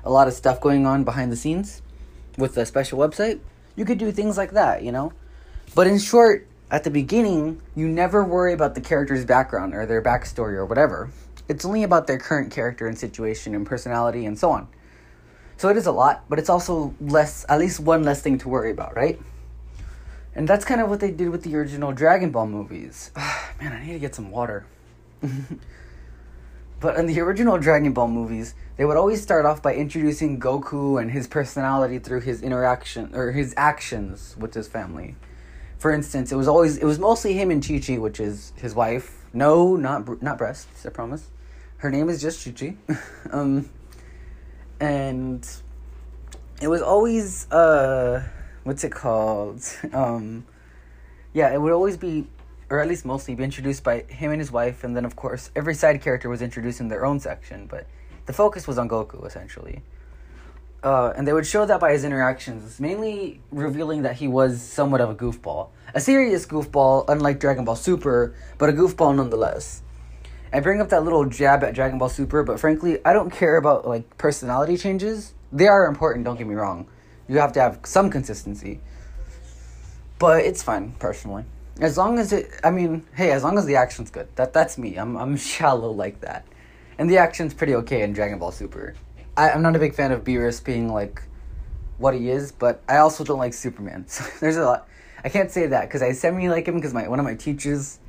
[0.04, 1.82] a lot of stuff going on behind the scenes
[2.38, 3.40] with a special website
[3.76, 5.12] you could do things like that, you know?
[5.74, 10.02] But in short, at the beginning, you never worry about the character's background or their
[10.02, 11.10] backstory or whatever.
[11.48, 14.68] It's only about their current character and situation and personality and so on.
[15.56, 18.48] So it is a lot, but it's also less, at least one less thing to
[18.48, 19.20] worry about, right?
[20.34, 23.10] And that's kind of what they did with the original Dragon Ball movies.
[23.60, 24.64] Man, I need to get some water.
[26.82, 31.00] but in the original Dragon Ball movies, they would always start off by introducing Goku
[31.00, 35.14] and his personality through his interaction or his actions with his family.
[35.78, 38.74] For instance, it was always it was mostly him and Chi Chi, which is his
[38.74, 39.24] wife.
[39.32, 40.84] No, not not breasts.
[40.84, 41.30] I promise.
[41.78, 42.76] Her name is just Chi Chi,
[43.30, 43.70] um,
[44.80, 45.48] and
[46.60, 48.24] it was always uh,
[48.64, 49.62] what's it called?
[49.92, 50.46] Um,
[51.34, 52.26] yeah, it would always be,
[52.72, 55.50] or at least mostly, be introduced by him and his wife, and then of course
[55.54, 57.86] every side character was introduced in their own section, but
[58.24, 59.82] the focus was on Goku essentially.
[60.82, 65.02] Uh, and they would show that by his interactions, mainly revealing that he was somewhat
[65.02, 65.68] of a goofball.
[65.94, 69.82] A serious goofball, unlike Dragon Ball Super, but a goofball nonetheless.
[70.50, 73.58] I bring up that little jab at Dragon Ball Super, but frankly, I don't care
[73.58, 75.34] about like personality changes.
[75.52, 76.86] They are important, don't get me wrong.
[77.28, 78.80] You have to have some consistency.
[80.18, 81.44] But it's fine, personally.
[81.80, 84.28] As long as it I mean, hey, as long as the action's good.
[84.36, 84.96] That that's me.
[84.96, 86.46] I'm I'm shallow like that.
[86.98, 88.94] And the action's pretty okay in Dragon Ball Super.
[89.36, 91.22] I, I'm not a big fan of Beerus being like
[91.96, 94.06] what he is, but I also don't like Superman.
[94.08, 94.88] So there's a lot
[95.24, 98.00] I can't say that because I semi like him because my one of my teachers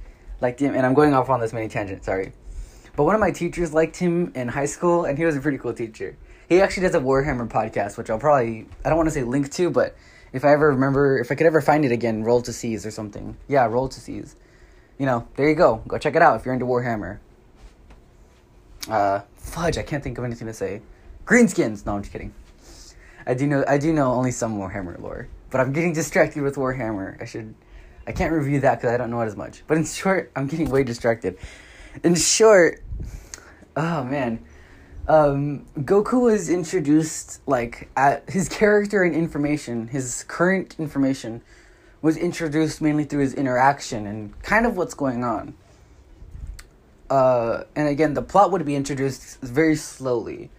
[0.41, 2.03] liked him, and I'm going off on this many tangent.
[2.03, 2.33] Sorry,
[2.95, 5.57] but one of my teachers liked him in high school, and he was a pretty
[5.57, 6.17] cool teacher.
[6.49, 9.51] He actually does a Warhammer podcast, which I'll probably I don't want to say link
[9.53, 9.95] to, but
[10.33, 12.91] if I ever remember, if I could ever find it again, Roll to Seas or
[12.91, 13.37] something.
[13.47, 14.35] Yeah, Roll to Seas.
[14.97, 15.81] You know, there you go.
[15.87, 17.19] Go check it out if you're into Warhammer.
[18.89, 20.81] Uh, fudge, I can't think of anything to say.
[21.25, 21.85] Greenskins.
[21.85, 22.33] No, I'm just kidding.
[23.25, 26.55] I do know I do know only some Warhammer lore, but I'm getting distracted with
[26.55, 27.21] Warhammer.
[27.21, 27.55] I should
[28.05, 29.63] I can't review that because I don't know it as much.
[29.67, 31.37] But in short, I'm getting way distracted.
[32.03, 32.83] In short,
[33.77, 34.43] oh man,
[35.07, 41.41] um, Goku was introduced like at his character and information, his current information,
[42.01, 45.53] was introduced mainly through his interaction and kind of what's going on.
[47.09, 50.49] Uh, and again, the plot would be introduced very slowly.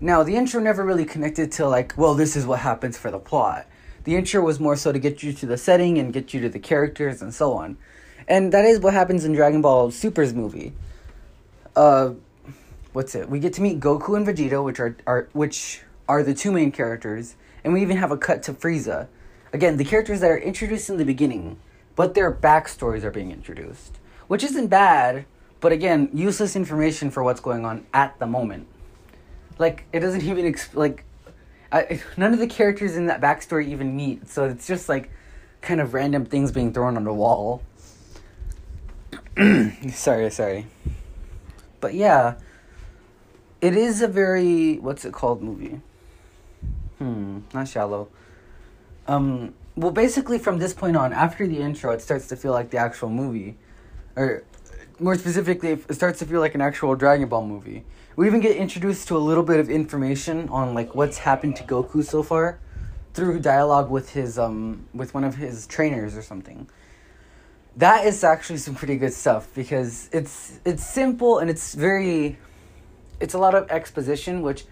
[0.00, 3.18] Now, the intro never really connected to like, well, this is what happens for the
[3.18, 3.66] plot.
[4.04, 6.48] The intro was more so to get you to the setting and get you to
[6.48, 7.78] the characters and so on.
[8.28, 10.72] And that is what happens in Dragon Ball Super's movie.
[11.74, 12.12] Uh,
[12.94, 13.28] what's it?
[13.28, 16.72] We get to meet Goku and Vegeta, which are, are which are the two main
[16.72, 19.08] characters, and we even have a cut to Frieza.
[19.52, 21.58] Again, the characters that are introduced in the beginning,
[21.96, 25.26] but their backstories are being introduced, which isn't bad,
[25.60, 28.68] but again, useless information for what's going on at the moment.
[29.58, 31.04] Like it doesn't even exp- like
[31.72, 35.10] I, none of the characters in that backstory even meet, so it's just like
[35.60, 37.62] kind of random things being thrown on the wall.
[39.90, 40.66] sorry, sorry.
[41.80, 42.36] But yeah,
[43.60, 45.80] it is a very what's it called movie?
[46.98, 48.08] Hmm, not shallow.
[49.06, 52.70] Um, well, basically from this point on, after the intro, it starts to feel like
[52.70, 53.56] the actual movie,
[54.16, 54.44] or
[54.98, 57.84] more specifically, it starts to feel like an actual Dragon Ball movie.
[58.16, 61.64] We even get introduced to a little bit of information on like what's happened to
[61.64, 62.60] Goku so far
[63.12, 66.68] through dialogue with his um with one of his trainers or something.
[67.76, 72.38] That is actually some pretty good stuff because it's it's simple and it's very
[73.24, 74.64] it's a lot of exposition which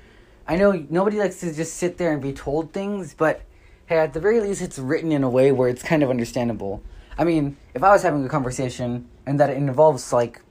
[0.46, 3.42] I know nobody likes to just sit there and be told things, but
[3.86, 6.82] hey, at the very least it's written in a way where it's kind of understandable.
[7.16, 10.42] I mean, if I was having a conversation and that it involves like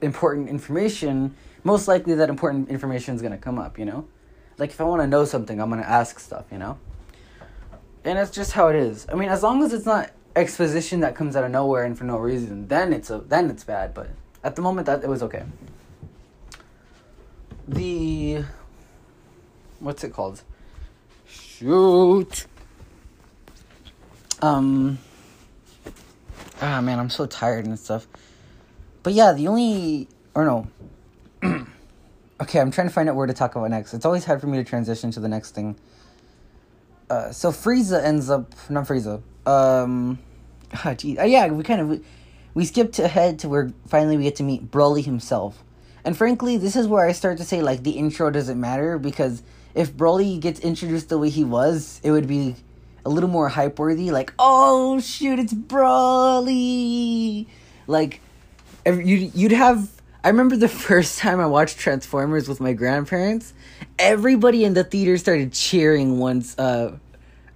[0.00, 4.06] important information, most likely that important information is going to come up, you know?
[4.58, 6.78] Like if I want to know something, I'm going to ask stuff, you know?
[8.04, 9.06] And that's just how it is.
[9.12, 12.04] I mean, as long as it's not exposition that comes out of nowhere and for
[12.04, 14.08] no reason, then it's a then it's bad, but
[14.42, 15.44] at the moment that it was okay.
[17.68, 18.44] The
[19.80, 20.42] what's it called?
[21.26, 22.46] Shoot.
[24.40, 24.98] Um
[26.60, 28.06] Ah man, I'm so tired and stuff.
[29.02, 30.66] But yeah, the only or no,
[32.40, 33.94] okay, I'm trying to find out where to talk about next.
[33.94, 35.76] It's always hard for me to transition to the next thing.
[37.10, 39.22] Uh, so Frieza ends up not Frieza.
[39.46, 40.18] Um,
[40.84, 40.96] oh.
[41.18, 42.04] Oh, yeah, we kind of
[42.54, 45.62] we skipped ahead to where finally we get to meet Broly himself.
[46.04, 49.42] And frankly, this is where I start to say like the intro doesn't matter because
[49.74, 52.56] if Broly gets introduced the way he was, it would be
[53.04, 54.10] a little more hype worthy.
[54.10, 57.46] Like, oh shoot, it's Broly.
[57.86, 58.20] Like,
[58.86, 59.88] you'd you'd have
[60.24, 63.54] I remember the first time I watched Transformers with my grandparents,
[63.98, 66.96] everybody in the theater started cheering once uh,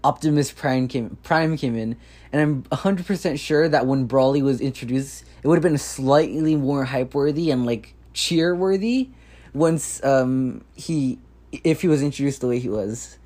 [0.05, 1.97] Optimus Prime came Prime came in,
[2.33, 6.85] and I'm 100% sure that when Broly was introduced, it would have been slightly more
[6.85, 9.11] hype worthy and like cheer worthy
[9.53, 11.19] once um he
[11.53, 13.19] if he was introduced the way he was.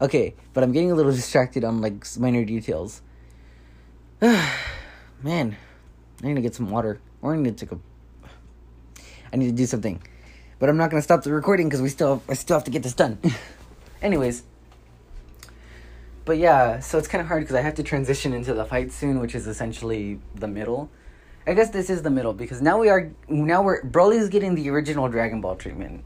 [0.00, 3.02] Okay, but I'm getting a little distracted on like minor details.
[4.22, 5.56] Man,
[6.22, 7.00] I need to get some water.
[7.20, 7.78] Or I need to take a
[9.32, 10.00] I need to do something.
[10.58, 12.82] But I'm not gonna stop the recording because we still I still have to get
[12.82, 13.18] this done.
[14.02, 14.44] Anyways.
[16.24, 18.92] But yeah, so it's kind of hard because I have to transition into the fight
[18.92, 20.90] soon, which is essentially the middle.
[21.46, 24.68] I guess this is the middle because now we are now we're Broly's getting the
[24.70, 26.04] original Dragon Ball treatment.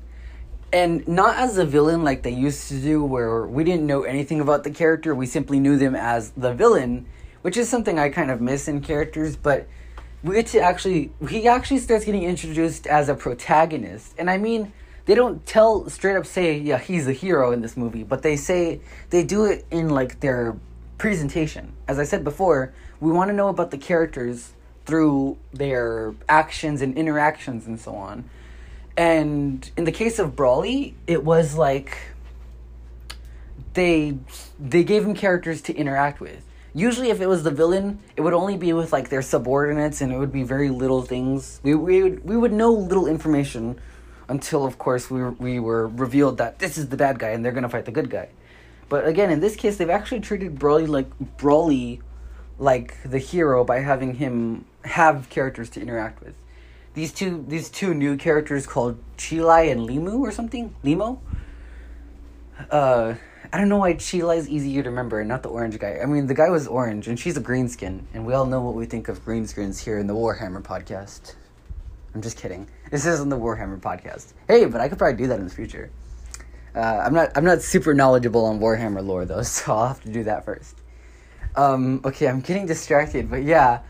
[0.72, 4.41] And not as a villain like they used to do where we didn't know anything
[4.41, 7.07] about the character, we simply knew them as the villain,
[7.43, 9.68] which is something I kind of miss in characters, but
[10.24, 14.72] we get to actually he actually starts getting introduced as a protagonist and i mean
[15.05, 18.35] they don't tell straight up say yeah he's a hero in this movie but they
[18.35, 18.80] say
[19.11, 20.57] they do it in like their
[20.97, 24.55] presentation as i said before we want to know about the characters
[24.87, 28.28] through their actions and interactions and so on.
[28.97, 31.99] And in the case of Broly, it was like
[33.74, 34.16] they
[34.59, 36.45] they gave him characters to interact with.
[36.76, 40.12] Usually, if it was the villain, it would only be with like their subordinates, and
[40.12, 41.61] it would be very little things.
[41.62, 43.80] We we would, we would know little information
[44.28, 47.53] until, of course, we we were revealed that this is the bad guy and they're
[47.53, 48.28] gonna fight the good guy.
[48.89, 52.01] But again, in this case, they've actually treated Broly like Broly
[52.59, 56.35] like the hero by having him have characters to interact with.
[56.95, 61.20] These two these two new characters called Cheelai and Limu or something Limo.
[62.70, 63.14] Uh,
[63.53, 65.99] I don't know why Cheelai is easier to remember and not the orange guy.
[66.03, 68.61] I mean, the guy was orange and she's a green skin, and we all know
[68.61, 71.35] what we think of green skins here in the Warhammer podcast.
[72.14, 72.68] I'm just kidding.
[72.91, 74.35] This isn't the Warhammer podcast.
[74.47, 75.91] Hey, but I could probably do that in the future.
[76.74, 77.30] Uh, I'm not.
[77.37, 80.76] I'm not super knowledgeable on Warhammer lore though, so I'll have to do that first.
[81.57, 83.80] Um, okay, I'm getting distracted, but yeah.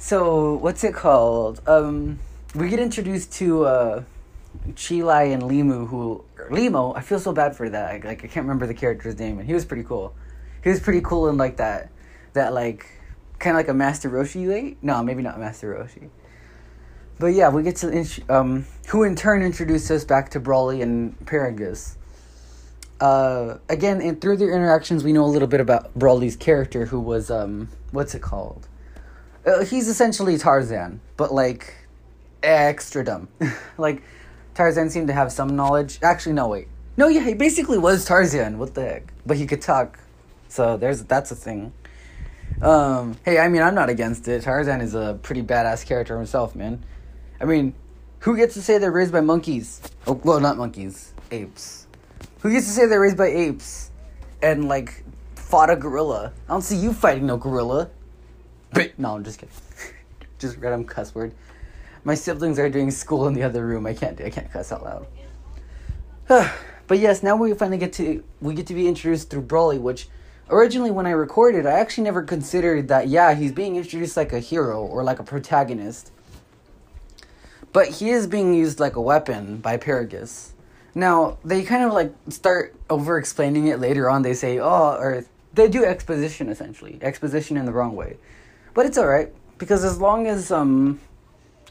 [0.00, 1.60] So what's it called?
[1.66, 2.20] Um,
[2.54, 4.02] we get introduced to uh,
[4.70, 6.94] Cheelai and Limu, who Limo.
[6.94, 7.90] I feel so bad for that.
[7.90, 10.14] I, like I can't remember the character's name, and he was pretty cool.
[10.62, 11.90] He was pretty cool in like that,
[12.34, 12.86] that like
[13.40, 14.46] kind of like a Master Roshi.
[14.46, 16.10] Like no, maybe not Master Roshi.
[17.18, 21.18] But yeah, we get to um, who in turn introduced us back to Broly and
[21.26, 21.96] Paragus.
[23.00, 27.00] Uh, again, and through their interactions, we know a little bit about Broly's character, who
[27.00, 28.68] was um, what's it called?
[29.48, 31.74] Uh, he's essentially Tarzan, but like
[32.42, 33.28] extra dumb.
[33.78, 34.02] like
[34.54, 35.98] Tarzan seemed to have some knowledge.
[36.02, 36.68] Actually, no, wait,
[36.98, 38.58] no, yeah, he basically was Tarzan.
[38.58, 39.12] What the heck?
[39.24, 39.98] But he could talk,
[40.48, 41.72] so there's that's a thing.
[42.60, 44.42] Um, hey, I mean, I'm not against it.
[44.42, 46.84] Tarzan is a pretty badass character himself, man.
[47.40, 47.74] I mean,
[48.20, 49.80] who gets to say they're raised by monkeys?
[50.06, 51.86] Oh, well, not monkeys, apes.
[52.40, 53.92] Who gets to say they're raised by apes
[54.42, 55.04] and like
[55.36, 56.32] fought a gorilla?
[56.48, 57.90] I don't see you fighting no gorilla.
[58.96, 59.54] No, I'm just kidding.
[60.38, 61.32] just random cuss word.
[62.04, 63.86] My siblings are doing school in the other room.
[63.86, 64.16] I can't.
[64.16, 64.24] do.
[64.24, 65.06] I can't cuss out loud.
[66.86, 70.08] but yes, now we finally get to we get to be introduced through Broly, which
[70.50, 73.08] originally when I recorded, I actually never considered that.
[73.08, 76.12] Yeah, he's being introduced like a hero or like a protagonist
[77.72, 80.50] but he is being used like a weapon by Paragus.
[80.94, 84.22] Now, they kind of like start over explaining it later on.
[84.22, 86.98] They say, oh, or they do exposition essentially.
[87.02, 88.16] Exposition in the wrong way.
[88.78, 91.00] But it's alright, because as long as, um,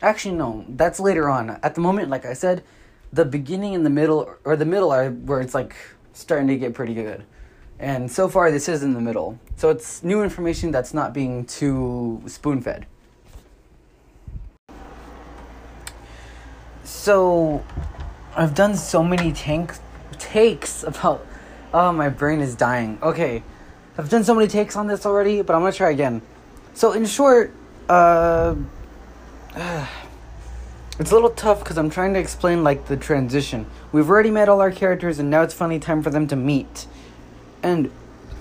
[0.01, 1.51] actually, no, that's later on.
[1.63, 2.65] At the moment, like I said,
[3.13, 5.73] the beginning and the middle, or the middle are where it's like
[6.11, 7.23] starting to get pretty good.
[7.79, 9.39] And so far, this is in the middle.
[9.55, 12.85] So it's new information that's not being too spoon fed.
[16.83, 17.63] So,
[18.35, 19.75] I've done so many tank
[20.19, 21.25] takes about.
[21.73, 22.99] Oh, my brain is dying.
[23.01, 23.43] Okay,
[23.97, 26.21] I've done so many takes on this already, but I'm gonna try again.
[26.77, 27.51] So, in short,
[27.89, 28.53] uh,
[29.55, 33.65] it's a little tough because I'm trying to explain like the transition.
[33.91, 36.85] We've already met all our characters, and now it's finally time for them to meet.
[37.63, 37.89] And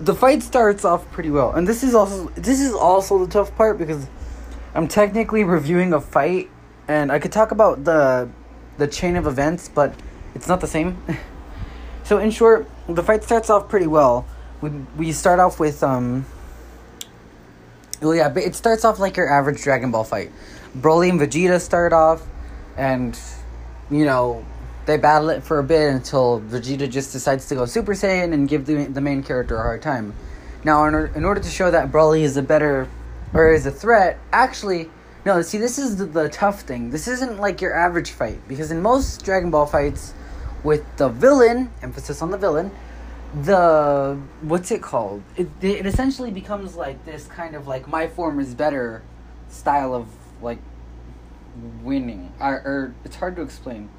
[0.03, 3.57] the fight starts off pretty well, and this is also this is also the tough
[3.57, 4.07] part because
[4.75, 6.51] I'm technically reviewing a fight,
[6.89, 8.29] and I could talk about the
[8.77, 9.95] the chain of events, but
[10.35, 11.03] it's not the same.
[12.05, 14.27] so in short, the fight starts off pretty well.
[14.61, 14.69] We
[14.99, 16.27] we start off with um.
[18.01, 20.31] Well, yeah, but it starts off like your average Dragon Ball fight.
[20.77, 22.23] Broly and Vegeta start off,
[22.77, 23.19] and
[23.91, 24.45] you know
[24.85, 28.49] they battle it for a bit until Vegeta just decides to go Super Saiyan and
[28.49, 30.15] give the the main character a hard time.
[30.65, 32.89] Now, in, in order to show that Broly is a better
[33.33, 34.91] or is a threat, actually
[35.27, 36.91] no, see, this is the, the, tough thing.
[36.91, 40.15] This isn't like your average fight because in most Dragon Ball fights,
[40.63, 42.71] with the villain, emphasis on the villain,
[43.43, 45.23] the what's it called?
[45.37, 49.03] It it essentially becomes like this kind of like my form is better
[49.49, 50.09] style of
[50.41, 50.59] like
[51.83, 52.33] winning.
[52.41, 53.91] Or, or it's hard to explain.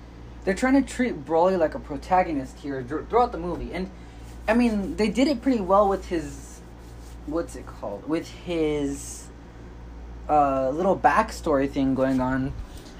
[0.44, 3.92] They're trying to treat Broly like a protagonist here throughout the movie, and
[4.48, 6.62] I mean they did it pretty well with his
[7.28, 8.08] what's it called?
[8.10, 9.28] With his
[10.28, 12.54] uh, little backstory thing going on.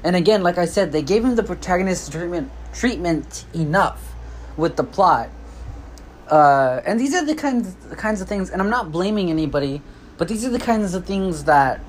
[0.04, 4.14] And again, like I said, they gave him the protagonist treatment treatment enough
[4.56, 5.30] with the plot.
[6.30, 9.82] Uh, and these are the kinds the kinds of things, and I'm not blaming anybody,
[10.18, 11.80] but these are the kinds of things that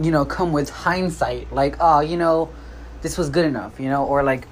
[0.00, 1.52] you know come with hindsight.
[1.52, 2.50] Like, oh, you know,
[3.02, 4.48] this was good enough, you know, or like,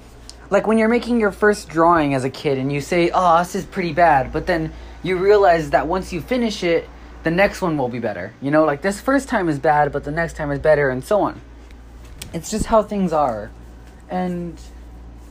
[0.49, 3.55] like when you're making your first drawing as a kid and you say, oh, this
[3.55, 4.71] is pretty bad, but then
[5.03, 6.87] you realize that once you finish it,
[7.23, 8.33] the next one will be better.
[8.41, 11.03] You know, like this first time is bad, but the next time is better, and
[11.03, 11.41] so on.
[12.33, 13.51] It's just how things are.
[14.09, 14.59] And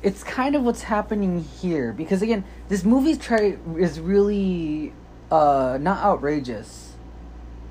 [0.05, 1.93] it's kind of what's happening here.
[1.93, 4.93] Because again, this movie try is really
[5.33, 6.93] uh, not outrageous.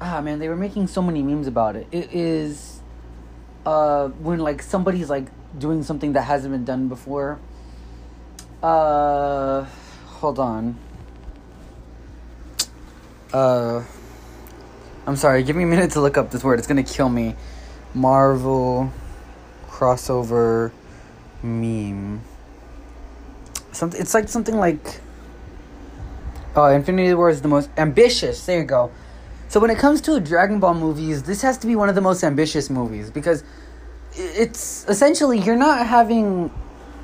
[0.02, 1.88] Ah man, they were making so many memes about it.
[1.92, 2.82] It is
[3.68, 5.28] uh, when like somebody's like
[5.58, 7.40] doing something that hasn't been done before.
[8.64, 9.66] Uh,
[10.06, 10.76] hold on.
[13.32, 13.84] Uh,
[15.06, 15.44] I'm sorry.
[15.44, 16.58] Give me a minute to look up this word.
[16.58, 17.36] It's gonna kill me.
[17.94, 18.92] Marvel
[19.70, 20.72] crossover
[21.44, 22.22] meme.
[23.72, 24.02] Something.
[24.02, 25.02] It's like something like.
[26.56, 28.46] Oh, Infinity War is the most ambitious.
[28.46, 28.92] There you go.
[29.50, 32.02] So when it comes to Dragon Ball movies, this has to be one of the
[32.02, 33.44] most ambitious movies because
[34.16, 36.52] it's essentially you're not having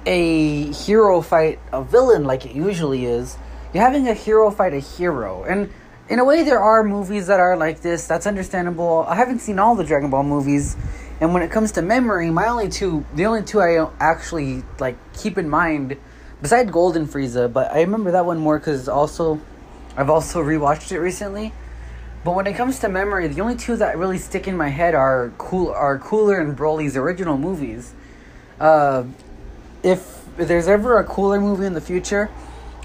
[0.06, 3.38] a hero fight a villain like it usually is.
[3.74, 5.44] You're having a hero fight a hero.
[5.44, 5.72] And
[6.10, 8.08] in a way there are movies that are like this.
[8.08, 9.06] That's understandable.
[9.08, 10.76] I haven't seen all the Dragon Ball movies.
[11.22, 14.98] And when it comes to memory, my only two the only two I actually like
[15.14, 15.98] keep in mind
[16.42, 19.42] besides Golden Frieza, but I remember that one more cuz also
[19.98, 21.54] I've also rewatched it recently.
[22.24, 24.96] But when it comes to memory, the only two that really stick in my head
[24.96, 27.94] are cool are Cooler and Broly's original movies.
[28.60, 29.04] Uh,
[29.84, 32.30] if there's ever a Cooler movie in the future,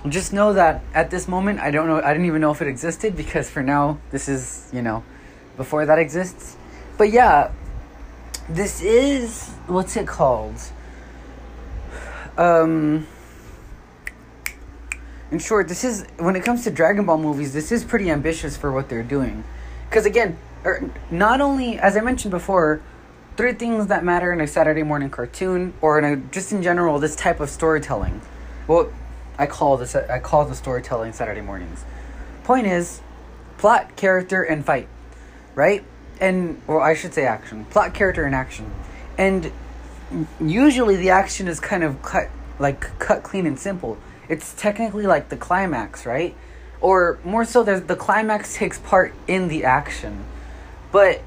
[0.08, 2.68] just know that at this moment I don't know I didn't even know if it
[2.68, 5.04] existed because for now this is you know
[5.56, 6.56] before that exists.
[6.98, 7.50] But yeah,
[8.48, 10.56] this is what's it called?
[12.36, 13.06] Um
[15.30, 18.56] in short, this is when it comes to Dragon Ball movies, this is pretty ambitious
[18.56, 19.42] for what they're doing.
[19.88, 22.82] Because again, er, not only as I mentioned before,
[23.36, 26.98] three things that matter in a Saturday morning cartoon or in a just in general
[26.98, 28.20] this type of storytelling.
[28.66, 28.92] Well,
[29.38, 31.84] I call this I call the storytelling Saturday mornings.
[32.44, 33.00] Point is,
[33.58, 34.88] plot, character, and fight,
[35.54, 35.84] right?
[36.20, 37.64] And or I should say action.
[37.66, 38.70] Plot, character, and action.
[39.18, 39.52] And
[40.40, 43.98] usually the action is kind of cut like cut clean and simple
[44.28, 46.34] it's technically like the climax, right?
[46.80, 50.24] Or more so, the climax takes part in the action,
[50.92, 51.22] but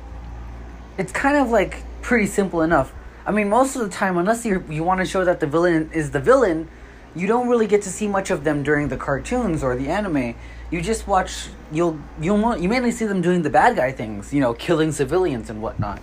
[0.97, 2.93] it's kind of like pretty simple enough.
[3.25, 5.89] I mean, most of the time, unless you you want to show that the villain
[5.93, 6.69] is the villain,
[7.15, 10.35] you don't really get to see much of them during the cartoons or the anime.
[10.69, 11.47] You just watch.
[11.71, 15.49] You'll you'll you mainly see them doing the bad guy things, you know, killing civilians
[15.49, 16.01] and whatnot.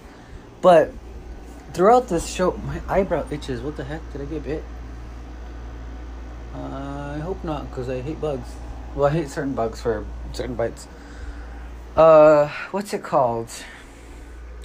[0.63, 0.93] But
[1.75, 3.61] throughout this show, my eyebrow itches.
[3.61, 4.01] What the heck?
[4.13, 4.65] Did I get bit?
[6.55, 8.49] Uh, I hope not, because I hate bugs.
[8.95, 10.87] Well, I hate certain bugs for certain bites.
[11.97, 13.51] Uh, what's it called?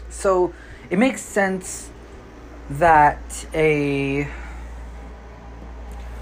[0.10, 0.54] So,
[0.90, 1.90] it makes sense
[2.70, 4.28] that a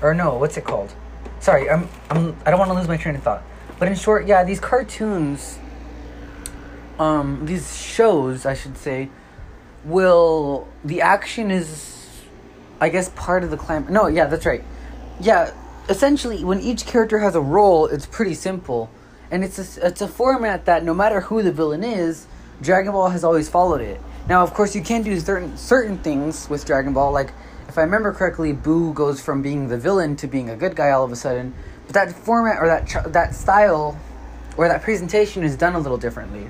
[0.01, 0.93] or no, what's it called?
[1.39, 3.43] Sorry, I'm I'm I don't want to lose my train of thought.
[3.79, 5.59] But in short, yeah, these cartoons
[6.99, 9.09] um these shows, I should say,
[9.85, 11.95] will the action is
[12.79, 13.87] I guess part of the clam.
[13.89, 14.63] No, yeah, that's right
[15.19, 15.51] yeah,
[15.89, 18.89] essentially, when each character has a role, it's pretty simple,
[19.31, 22.27] and it's a, it's a format that no matter who the villain is,
[22.61, 23.99] Dragon Ball has always followed it.
[24.27, 27.31] Now, of course, you can do certain certain things with Dragon Ball, like
[27.67, 30.91] if I remember correctly, Boo goes from being the villain to being a good guy
[30.91, 31.53] all of a sudden.
[31.87, 33.99] But that format or that that style
[34.57, 36.49] or that presentation is done a little differently.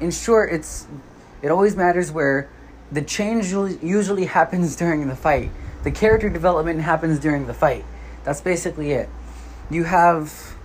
[0.00, 0.86] In short, it's
[1.42, 2.48] it always matters where
[2.92, 3.52] the change
[3.82, 5.50] usually happens during the fight.
[5.82, 7.84] The character development happens during the fight.
[8.24, 9.08] That's basically it.
[9.70, 10.56] You have.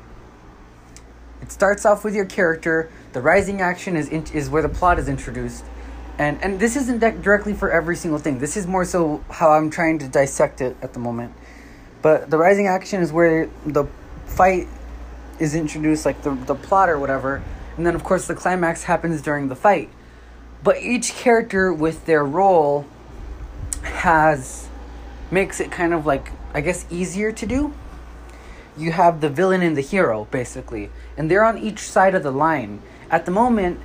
[1.42, 2.90] It starts off with your character.
[3.14, 5.64] The rising action is in, is where the plot is introduced,
[6.18, 8.40] and and this isn't directly for every single thing.
[8.40, 11.34] This is more so how I'm trying to dissect it at the moment.
[12.06, 13.86] But the rising action is where the
[14.28, 14.68] fight
[15.40, 17.42] is introduced, like the the plot or whatever,
[17.78, 19.90] and then of course the climax happens during the fight.
[20.64, 22.86] But each character with their role
[23.82, 24.68] has
[25.32, 27.74] makes it kind of like I guess easier to do.
[28.78, 32.32] You have the villain and the hero basically, and they're on each side of the
[32.32, 32.84] line.
[33.10, 33.80] At the moment,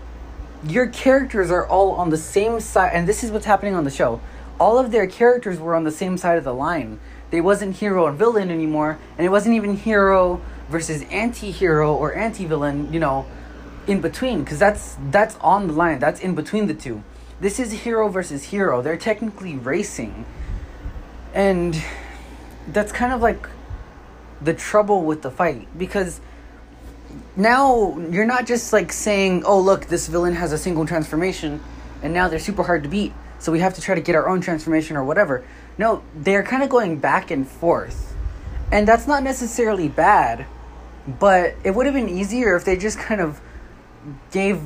[0.63, 3.91] your characters are all on the same side, and this is what's happening on the
[3.91, 4.21] show.
[4.59, 7.01] All of their characters were on the same side of the line.
[7.31, 12.93] They wasn't hero and villain anymore, and it wasn't even hero versus anti-hero or anti-villain,
[12.93, 13.27] you know,
[13.87, 15.99] in between because that's that's on the line.
[15.99, 17.03] That's in between the two.
[17.41, 18.83] This is hero versus hero.
[18.83, 20.27] They're technically racing
[21.35, 21.81] and
[22.69, 23.49] that's kind of like
[24.41, 26.21] the trouble with the fight because
[27.37, 31.61] now you're not just like saying, "Oh, look, this villain has a single transformation
[32.03, 34.29] and now they're super hard to beat, so we have to try to get our
[34.29, 35.45] own transformation or whatever."
[35.81, 38.15] No, they're kind of going back and forth.
[38.71, 40.45] And that's not necessarily bad,
[41.19, 43.41] but it would have been easier if they just kind of
[44.31, 44.61] gave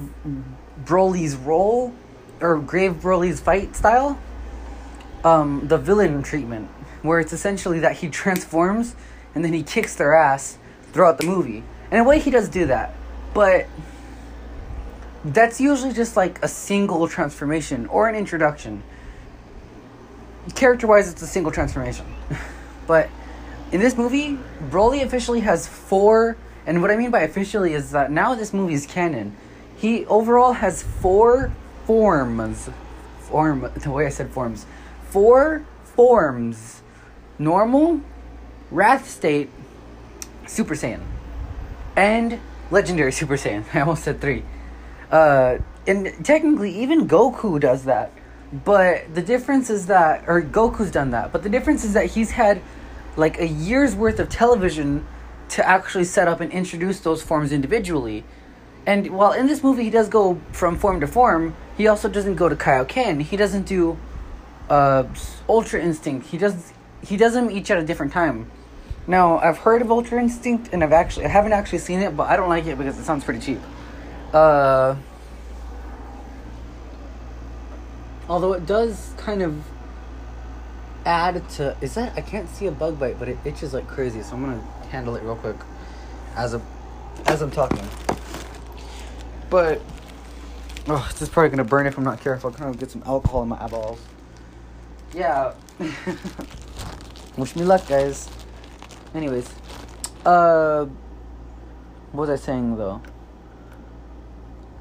[0.84, 1.94] Broly's role
[2.40, 4.18] or gave Broly's fight style
[5.22, 6.68] um, the villain treatment,
[7.02, 8.96] where it's essentially that he transforms
[9.36, 10.58] and then he kicks their ass
[10.92, 11.62] throughout the movie.
[11.92, 12.92] And in a way, he does do that,
[13.32, 13.68] but
[15.24, 18.82] that's usually just like a single transformation or an introduction.
[20.54, 22.06] Character wise, it's a single transformation.
[22.86, 23.08] but
[23.72, 24.38] in this movie,
[24.70, 26.36] Broly officially has four.
[26.66, 29.36] And what I mean by officially is that now this movie is canon.
[29.76, 31.52] He overall has four
[31.84, 32.70] forms.
[33.20, 33.70] Form.
[33.74, 34.66] The way I said forms.
[35.10, 36.82] Four forms.
[37.38, 38.00] Normal,
[38.70, 39.50] Wrath State,
[40.46, 41.02] Super Saiyan,
[41.96, 42.38] and
[42.70, 43.64] Legendary Super Saiyan.
[43.74, 44.44] I almost said three.
[45.10, 48.12] Uh, and technically, even Goku does that.
[48.54, 51.32] But the difference is that, or Goku's done that.
[51.32, 52.62] But the difference is that he's had
[53.16, 55.04] like a year's worth of television
[55.50, 58.22] to actually set up and introduce those forms individually.
[58.86, 62.36] And while in this movie he does go from form to form, he also doesn't
[62.36, 63.22] go to Kaioken.
[63.22, 63.98] He doesn't do
[64.70, 65.04] uh,
[65.48, 66.28] Ultra Instinct.
[66.28, 68.50] He does he does them each at a different time.
[69.06, 72.28] Now I've heard of Ultra Instinct and I've actually I haven't actually seen it, but
[72.30, 73.60] I don't like it because it sounds pretty cheap.
[74.32, 74.94] Uh,
[78.28, 79.62] although it does kind of
[81.04, 84.22] add to is that I can't see a bug bite, but it itches like crazy,
[84.22, 85.56] so I'm gonna handle it real quick
[86.36, 86.62] as a
[87.26, 87.86] as I'm talking.
[89.50, 89.80] But
[90.88, 92.50] oh, this is probably gonna burn if I'm not careful.
[92.50, 94.00] I'm gonna get some alcohol in my eyeballs.
[95.14, 95.54] Yeah.
[97.36, 98.28] Wish me luck, guys.
[99.14, 99.48] Anyways,
[100.24, 100.86] uh,
[102.12, 103.00] what was I saying though?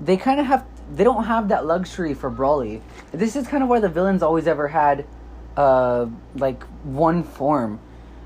[0.01, 0.65] They kind of have.
[0.93, 2.81] They don't have that luxury for Broly.
[3.11, 5.05] This is kind of where the villains always ever had,
[5.57, 7.79] uh, like one form.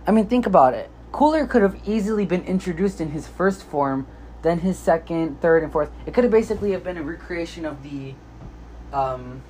[0.05, 0.89] I mean, think about it.
[1.13, 4.05] Cooler could have easily been introduced in his first form,
[4.41, 5.89] then his second, third, and fourth.
[6.05, 8.13] It could have basically have been a recreation of the,
[8.91, 9.41] um,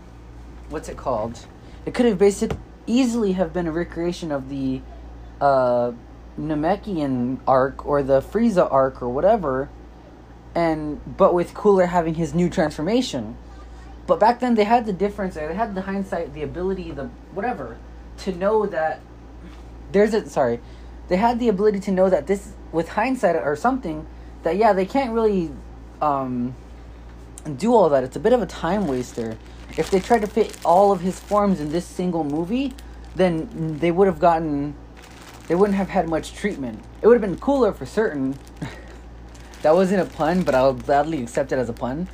[0.69, 1.47] what's it called?
[1.87, 2.51] It could have basic
[2.85, 4.81] easily have been a recreation of the,
[5.41, 5.91] uh,
[6.39, 9.69] Namekian arc or the Frieza arc or whatever,
[10.57, 13.37] and but with Cooler having his new transformation.
[14.07, 17.77] But back then they had the difference, they had the hindsight, the ability, the whatever,
[18.19, 18.99] to know that
[19.91, 20.59] there's a sorry,
[21.09, 24.07] they had the ability to know that this with hindsight or something
[24.41, 25.51] that yeah they can't really
[26.01, 26.55] um,
[27.55, 28.03] do all that.
[28.03, 29.37] It's a bit of a time waster.
[29.77, 32.73] If they tried to fit all of his forms in this single movie,
[33.15, 34.73] then they would have gotten
[35.47, 36.83] they wouldn't have had much treatment.
[37.03, 38.39] It would have been cooler for certain.
[39.61, 42.07] that wasn't a pun, but I'll gladly accept it as a pun.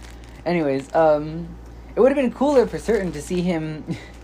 [0.45, 1.47] Anyways, um,
[1.95, 3.83] it would have been cooler for certain to see him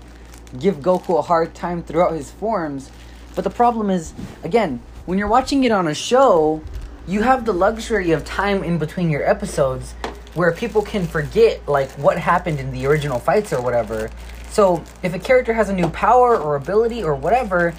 [0.59, 2.91] give Goku a hard time throughout his forms.
[3.35, 4.13] But the problem is,
[4.43, 6.61] again, when you're watching it on a show,
[7.07, 9.93] you have the luxury of time in between your episodes
[10.33, 14.09] where people can forget like what happened in the original fights or whatever.
[14.51, 17.73] So if a character has a new power or ability or whatever,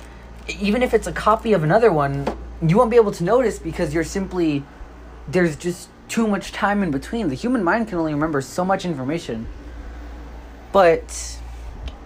[0.60, 2.26] even if it's a copy of another one,
[2.66, 4.64] you won't be able to notice because you're simply
[5.30, 7.28] there's just too much time in between.
[7.28, 9.46] The human mind can only remember so much information.
[10.72, 11.38] But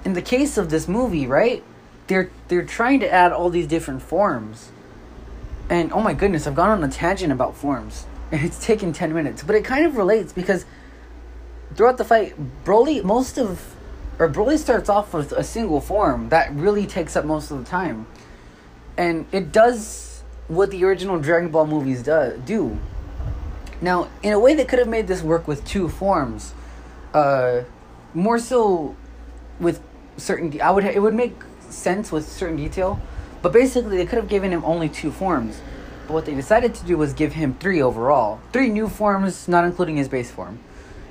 [0.05, 1.63] in the case of this movie, right?
[2.07, 4.71] They're they're trying to add all these different forms.
[5.71, 8.07] And oh my goodness, I've gone on a tangent about forms.
[8.31, 10.65] And it's taken 10 minutes, but it kind of relates because
[11.75, 13.75] throughout the fight, Broly most of
[14.19, 17.65] or Broly starts off with a single form that really takes up most of the
[17.65, 18.07] time
[18.97, 22.41] and it does what the original Dragon Ball movies do.
[22.45, 22.79] do.
[23.85, 26.55] Now, in a way, they could have made this work with two forms,
[27.13, 27.65] uh,
[28.15, 28.97] more so
[29.61, 29.83] with
[30.17, 30.49] certain.
[30.49, 30.85] De- I would.
[30.87, 31.35] It would make
[31.69, 32.99] sense with certain detail,
[33.43, 35.61] but basically, they could have given him only two forms.
[36.07, 39.67] But what they decided to do was give him three overall, three new forms, not
[39.67, 40.61] including his base form.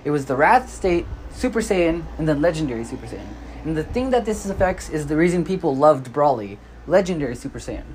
[0.03, 3.27] It was the Wrath State, Super Saiyan, and then Legendary Super Saiyan.
[3.65, 6.57] And the thing that this affects is the reason people loved Broly
[6.87, 7.85] legendary Super Saiyan.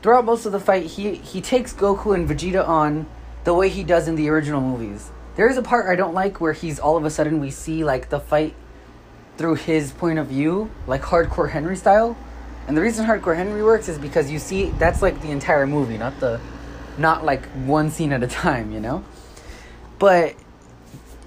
[0.00, 3.06] Throughout most of the fight, he, he takes Goku and Vegeta on
[3.44, 5.10] the way he does in the original movies.
[5.36, 7.84] There is a part I don't like where he's all of a sudden we see
[7.84, 8.54] like the fight
[9.36, 12.16] through his point of view, like hardcore Henry style.
[12.68, 15.96] And the reason hardcore Henry works is because you see that's like the entire movie,
[15.96, 16.40] not the
[16.98, 19.04] not like one scene at a time, you know?
[19.98, 20.34] But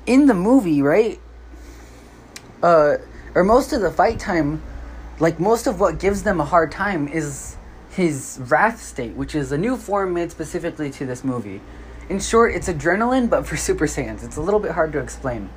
[0.05, 1.20] in the movie, right?
[2.61, 2.97] Uh
[3.34, 4.61] or most of the fight time
[5.20, 7.55] like most of what gives them a hard time is
[7.89, 11.61] his wrath state, which is a new form made specifically to this movie.
[12.10, 14.24] In short, it's adrenaline, but for Super Saiyans.
[14.24, 15.49] It's a little bit hard to explain.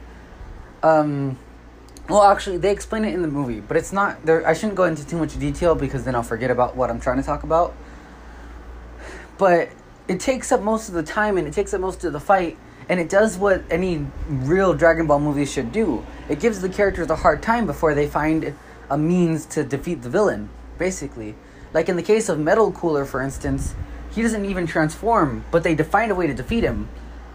[0.82, 1.38] Um,
[2.09, 4.47] well, actually, they explain it in the movie, but it's not there.
[4.47, 7.16] I shouldn't go into too much detail because then I'll forget about what I'm trying
[7.16, 7.74] to talk about.
[9.38, 9.70] But
[10.07, 12.57] it takes up most of the time and it takes up most of the fight,
[12.88, 16.07] and it does what any real Dragon Ball movie should do.
[16.28, 18.55] It gives the characters a hard time before they find
[18.88, 21.34] a means to defeat the villain, basically.
[21.74, 23.74] Like in the case of Metal Cooler, for instance,
[24.16, 26.88] he doesn't even transform, but they find a way to defeat him.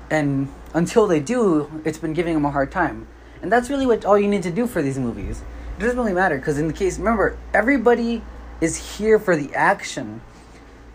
[0.10, 3.08] And until they do, it's been giving him a hard time.
[3.44, 5.44] And that's really what all you need to do for these movies.
[5.78, 8.24] it doesn't really matter because in the case, remember, everybody
[8.62, 10.22] is here for the action.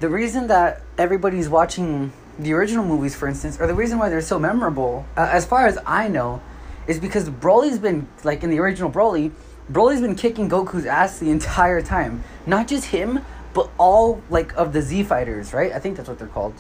[0.01, 4.21] The reason that everybody's watching the original movies, for instance, or the reason why they're
[4.21, 6.43] so memorable, uh, as far as I know,
[6.89, 9.31] is because Broly's been like in the original Broly,
[9.71, 12.25] Broly's been kicking Goku's ass the entire time.
[12.45, 13.25] Not just him,
[13.57, 15.73] but all like of the Z fighters, right?
[15.73, 16.53] I think that's what they're called.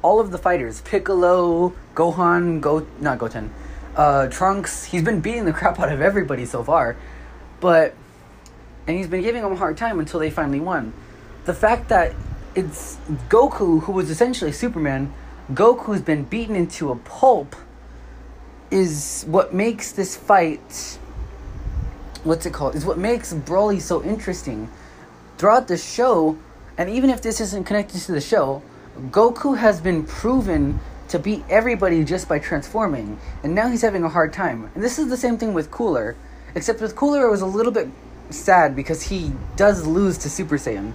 [0.00, 3.52] All of the fighters, Piccolo, Gohan, Go not Goten,
[3.94, 4.84] uh, Trunks.
[4.84, 6.96] He's been beating the crap out of everybody so far,
[7.60, 7.94] but
[8.86, 10.94] and he's been giving them a hard time until they finally won.
[11.44, 12.14] The fact that
[12.54, 12.96] it's
[13.28, 15.12] Goku who was essentially Superman,
[15.52, 17.54] Goku's been beaten into a pulp
[18.70, 20.98] is what makes this fight
[22.24, 22.76] what's it called?
[22.76, 24.70] Is what makes Broly so interesting.
[25.40, 26.36] Throughout the show,
[26.76, 28.62] and even if this isn't connected to the show,
[29.08, 30.78] Goku has been proven
[31.08, 34.70] to beat everybody just by transforming, and now he's having a hard time.
[34.74, 36.14] And this is the same thing with Cooler,
[36.54, 37.88] except with Cooler it was a little bit
[38.28, 40.92] sad because he does lose to Super Saiyan.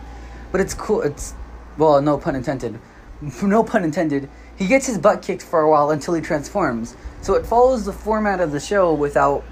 [0.51, 1.01] But it's cool.
[1.01, 1.33] It's
[1.79, 2.79] well, no pun intended.
[3.41, 4.29] No pun intended.
[4.57, 6.95] He gets his butt kicked for a while until he transforms.
[7.23, 9.43] So it follows the format of the show without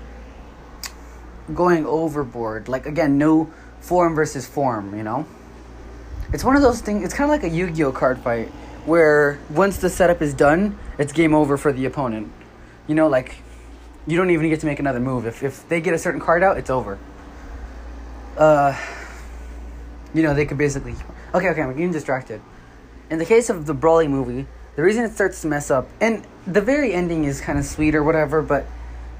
[1.55, 2.69] going overboard.
[2.69, 3.51] Like again, no
[3.83, 5.25] form versus form, you know?
[6.31, 8.47] It's one of those things it's kinda like a Yu-Gi-Oh card fight
[8.85, 12.31] where once the setup is done, it's game over for the opponent.
[12.87, 13.35] You know, like
[14.07, 15.27] you don't even get to make another move.
[15.27, 16.97] If if they get a certain card out, it's over.
[18.37, 18.75] Uh
[20.13, 20.95] you know, they could basically
[21.35, 22.41] Okay, okay, I'm getting distracted.
[23.09, 26.25] In the case of the Broly movie, the reason it starts to mess up, and
[26.47, 28.65] the very ending is kind of sweet or whatever, but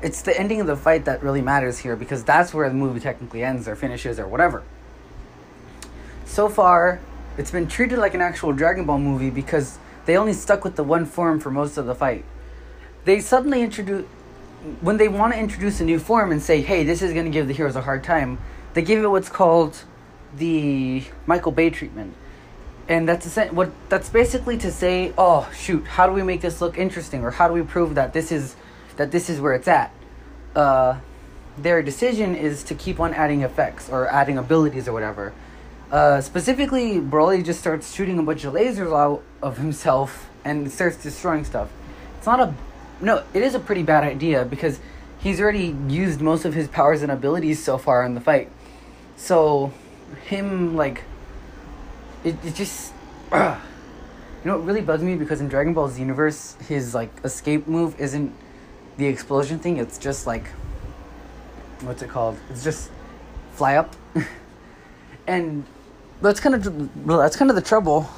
[0.04, 3.00] it's the ending of the fight that really matters here because that's where the movie
[3.00, 4.62] technically ends or finishes or whatever.
[6.26, 7.00] So far,
[7.38, 10.84] it's been treated like an actual Dragon Ball movie because they only stuck with the
[10.84, 12.26] one form for most of the fight.
[13.06, 14.06] They suddenly introduce
[14.82, 17.32] when they want to introduce a new form and say, "Hey, this is going to
[17.32, 18.38] give the heroes a hard time."
[18.74, 19.84] They give it what's called
[20.36, 22.14] the Michael Bay treatment.
[22.88, 26.78] And that's what that's basically to say, "Oh, shoot, how do we make this look
[26.78, 28.56] interesting or how do we prove that this is
[28.98, 29.92] that this is where it's at?"
[30.56, 30.98] Uh,
[31.58, 35.34] their decision is to keep on adding effects or adding abilities or whatever.
[35.92, 40.98] Uh, specifically, Broly just starts shooting a bunch of lasers out of himself and starts
[40.98, 41.70] destroying stuff.
[42.18, 42.54] It's not a
[43.00, 43.24] no.
[43.34, 44.80] It is a pretty bad idea because
[45.20, 48.50] he's already used most of his powers and abilities so far in the fight.
[49.18, 49.72] So,
[50.26, 51.04] him like
[52.24, 52.92] it, it just
[53.32, 53.60] uh,
[54.44, 58.00] you know it really bugs me because in Dragon Ball's universe, his like escape move
[58.00, 58.34] isn't
[58.98, 59.78] the explosion thing.
[59.78, 60.48] It's just like
[61.82, 62.38] what's it called?
[62.50, 62.90] It's just
[63.54, 63.96] fly up,
[65.28, 65.66] and
[66.22, 68.10] that's kind of that's kind of the trouble.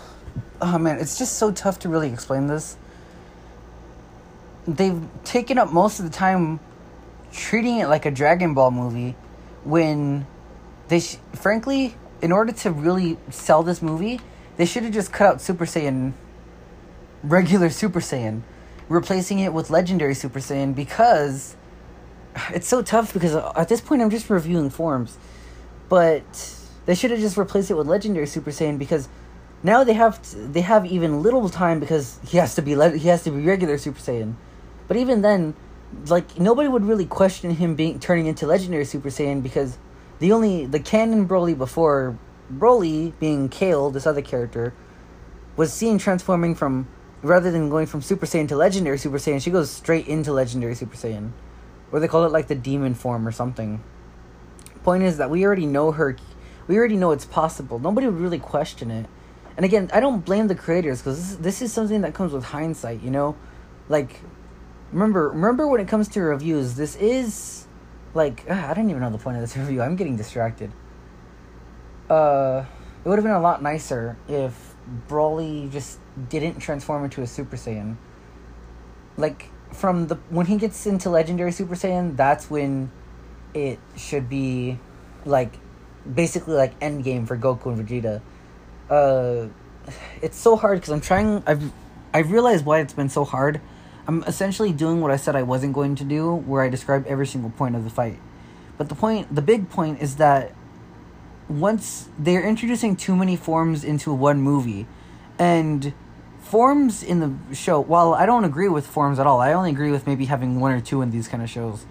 [0.61, 2.77] Oh man, it's just so tough to really explain this.
[4.67, 6.59] They've taken up most of the time
[7.31, 9.15] treating it like a Dragon Ball movie
[9.63, 10.25] when
[10.87, 14.21] they sh- frankly in order to really sell this movie
[14.57, 16.13] they should have just cut out super saiyan
[17.23, 18.41] regular super saiyan
[18.89, 21.55] replacing it with legendary super saiyan because
[22.53, 25.17] it's so tough because at this point i'm just reviewing forms.
[25.87, 26.55] But
[26.85, 29.07] they should have just replaced it with legendary super saiyan because
[29.63, 32.97] now they have to, they have even little time because he has to be le-
[32.97, 34.35] he has to be regular super saiyan.
[34.87, 35.55] But even then
[36.07, 39.77] like nobody would really question him being turning into legendary super saiyan because
[40.19, 42.17] the only the canon Broly before
[42.53, 44.73] Broly being Kale, this other character,
[45.55, 46.87] was seen transforming from
[47.25, 50.75] rather than going from Super Saiyan to Legendary Super Saiyan, she goes straight into Legendary
[50.75, 51.31] Super Saiyan.
[51.91, 53.83] Or they call it like the demon form or something.
[54.83, 56.17] Point is that we already know her
[56.67, 57.77] we already know it's possible.
[57.77, 59.05] Nobody would really question it.
[59.55, 62.43] And again, I don't blame the creators because this, this is something that comes with
[62.43, 63.35] hindsight, you know?
[63.87, 64.19] Like
[64.91, 67.67] remember remember when it comes to reviews, this is
[68.13, 69.81] like ugh, I don't even know the point of this review.
[69.81, 70.71] I'm getting distracted.
[72.09, 72.65] Uh,
[73.03, 74.75] it would have been a lot nicer if
[75.07, 75.99] Broly just
[76.29, 77.97] didn't transform into a Super Saiyan.
[79.17, 82.91] Like from the when he gets into Legendary Super Saiyan, that's when
[83.53, 84.79] it should be
[85.25, 85.53] like
[86.11, 88.21] basically like end game for Goku and Vegeta.
[88.89, 89.47] Uh,
[90.21, 91.43] it's so hard because I'm trying.
[91.45, 91.71] I've
[92.13, 93.61] I realized why it's been so hard
[94.07, 97.25] I'm essentially doing what I said I wasn't going to do, where I describe every
[97.25, 98.19] single point of the fight.
[98.77, 100.53] But the point, the big point, is that
[101.49, 104.85] once they're introducing too many forms into one movie,
[105.39, 105.93] and
[106.45, 109.91] forms in the show, while I don't agree with forms at all, I only agree
[109.91, 111.85] with maybe having one or two in these kind of shows.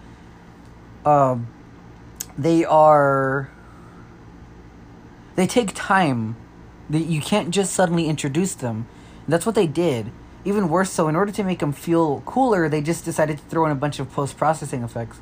[1.04, 1.48] Um,
[2.38, 3.50] they are.
[5.36, 6.36] They take time.
[6.90, 8.86] That you can't just suddenly introduce them.
[9.26, 10.12] That's what they did
[10.44, 13.64] even worse so, in order to make them feel cooler, they just decided to throw
[13.64, 15.18] in a bunch of post processing effects.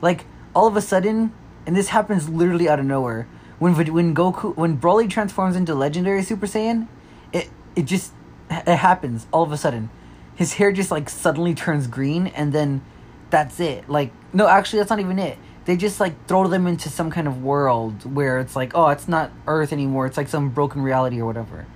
[0.00, 0.24] Like,
[0.54, 1.32] all of a sudden,
[1.66, 3.28] and this happens literally out of nowhere.
[3.58, 6.88] When when Goku when Broly transforms into Legendary Super Saiyan,
[7.32, 8.12] it it just
[8.52, 9.90] it happens all of a sudden.
[10.34, 12.82] His hair just like suddenly turns green, and then
[13.30, 13.88] that's it.
[13.88, 15.38] Like no, actually, that's not even it.
[15.64, 19.06] They just like throw them into some kind of world where it's like, oh, it's
[19.06, 20.06] not Earth anymore.
[20.06, 21.66] It's like some broken reality or whatever.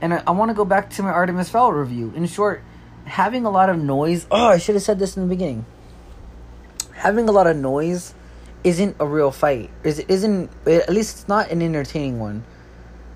[0.00, 2.12] And I, I want to go back to my Artemis Fowl review.
[2.16, 2.62] In short,
[3.04, 4.26] having a lot of noise.
[4.30, 5.66] Oh, I should have said this in the beginning.
[6.92, 8.14] Having a lot of noise
[8.62, 9.70] isn't a real fight.
[9.82, 12.44] Is isn't at least it's not an entertaining one.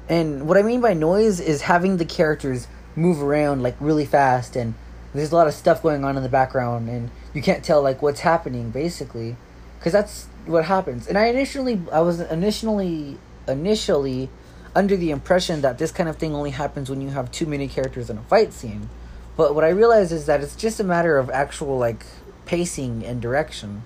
[0.08, 2.66] And what I mean by noise is having the characters
[2.98, 4.74] move around like really fast and
[5.14, 8.02] there's a lot of stuff going on in the background and you can't tell like
[8.02, 9.36] what's happening basically
[9.78, 11.06] because that's what happens.
[11.06, 14.28] And I initially I was initially initially
[14.74, 17.68] under the impression that this kind of thing only happens when you have too many
[17.68, 18.88] characters in a fight scene.
[19.36, 22.04] But what I realized is that it's just a matter of actual like
[22.44, 23.82] pacing and direction.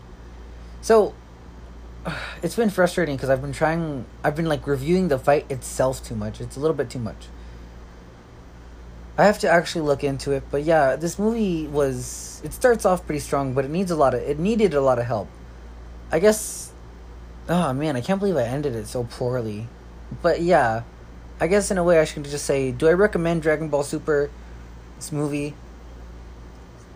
[0.80, 1.14] So
[2.42, 6.16] it's been frustrating because I've been trying I've been like reviewing the fight itself too
[6.16, 6.40] much.
[6.40, 7.28] It's a little bit too much.
[9.18, 13.04] I have to actually look into it, but yeah, this movie was it starts off
[13.04, 15.28] pretty strong, but it needs a lot of it needed a lot of help.
[16.10, 16.72] I guess
[17.48, 19.68] oh man, I can't believe I ended it so poorly.
[20.22, 20.82] But yeah,
[21.40, 24.30] I guess in a way I should just say, do I recommend Dragon Ball Super
[24.96, 25.54] this movie?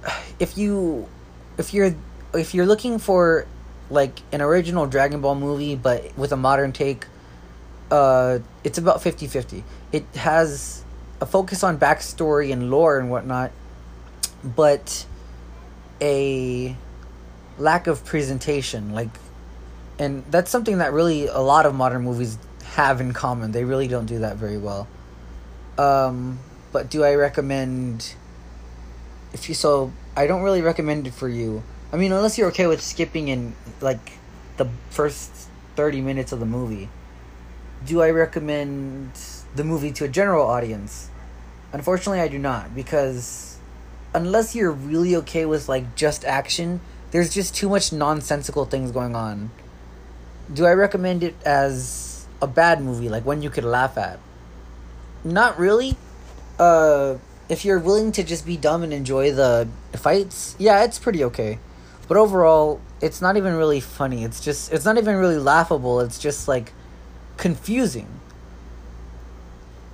[0.38, 1.08] If you
[1.56, 1.94] if you're
[2.34, 3.46] if you're looking for
[3.88, 7.06] like an original Dragon Ball movie but with a modern take,
[7.90, 9.62] uh it's about 50-50.
[9.92, 10.84] It has
[11.20, 13.52] a focus on backstory and lore and whatnot,
[14.44, 15.06] but
[16.00, 16.76] a
[17.58, 18.92] lack of presentation.
[18.92, 19.08] Like,
[19.98, 23.52] and that's something that really a lot of modern movies have in common.
[23.52, 24.86] They really don't do that very well.
[25.78, 26.38] Um,
[26.72, 28.14] but do I recommend?
[29.32, 31.62] If you so, I don't really recommend it for you.
[31.92, 34.12] I mean, unless you're okay with skipping in like
[34.56, 35.30] the first
[35.76, 36.88] thirty minutes of the movie.
[37.84, 39.12] Do I recommend
[39.56, 41.10] the movie to a general audience?
[41.72, 43.58] Unfortunately, I do not because
[44.14, 46.80] unless you're really okay with like just action,
[47.10, 49.50] there's just too much nonsensical things going on.
[50.52, 54.18] Do I recommend it as a bad movie, like one you could laugh at?
[55.24, 55.96] Not really.
[56.58, 57.16] Uh,
[57.48, 61.58] if you're willing to just be dumb and enjoy the fights, yeah, it's pretty okay.
[62.08, 64.24] But overall, it's not even really funny.
[64.24, 66.00] It's just it's not even really laughable.
[66.00, 66.72] It's just like
[67.36, 68.08] confusing.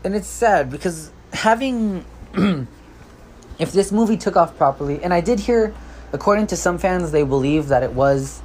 [0.04, 2.04] And it's sad because having
[3.58, 5.74] if this movie took off properly, and I did hear
[6.12, 8.42] according to some fans they believe that it was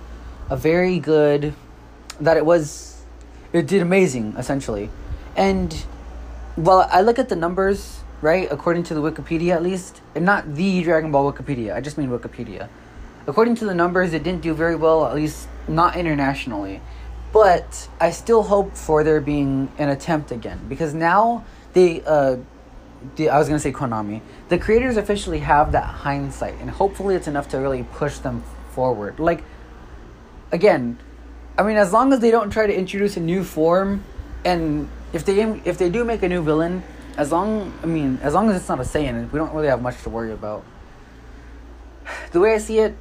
[0.49, 1.53] a very good
[2.19, 3.03] that it was
[3.53, 4.89] it did amazing essentially.
[5.35, 5.85] And
[6.55, 8.47] well, I look at the numbers, right?
[8.51, 11.75] According to the Wikipedia at least, and not the Dragon Ball Wikipedia.
[11.75, 12.69] I just mean Wikipedia.
[13.27, 16.81] According to the numbers, it didn't do very well, at least not internationally.
[17.33, 22.37] But I still hope for there being an attempt again because now they uh
[23.15, 24.21] the, I was gonna say Konami.
[24.49, 29.19] The creators officially have that hindsight, and hopefully, it's enough to really push them forward.
[29.19, 29.43] Like,
[30.51, 30.99] again,
[31.57, 34.03] I mean, as long as they don't try to introduce a new form,
[34.45, 36.83] and if they if they do make a new villain,
[37.17, 39.81] as long I mean, as long as it's not a Saiyan, we don't really have
[39.81, 40.63] much to worry about.
[42.31, 42.95] The way I see it,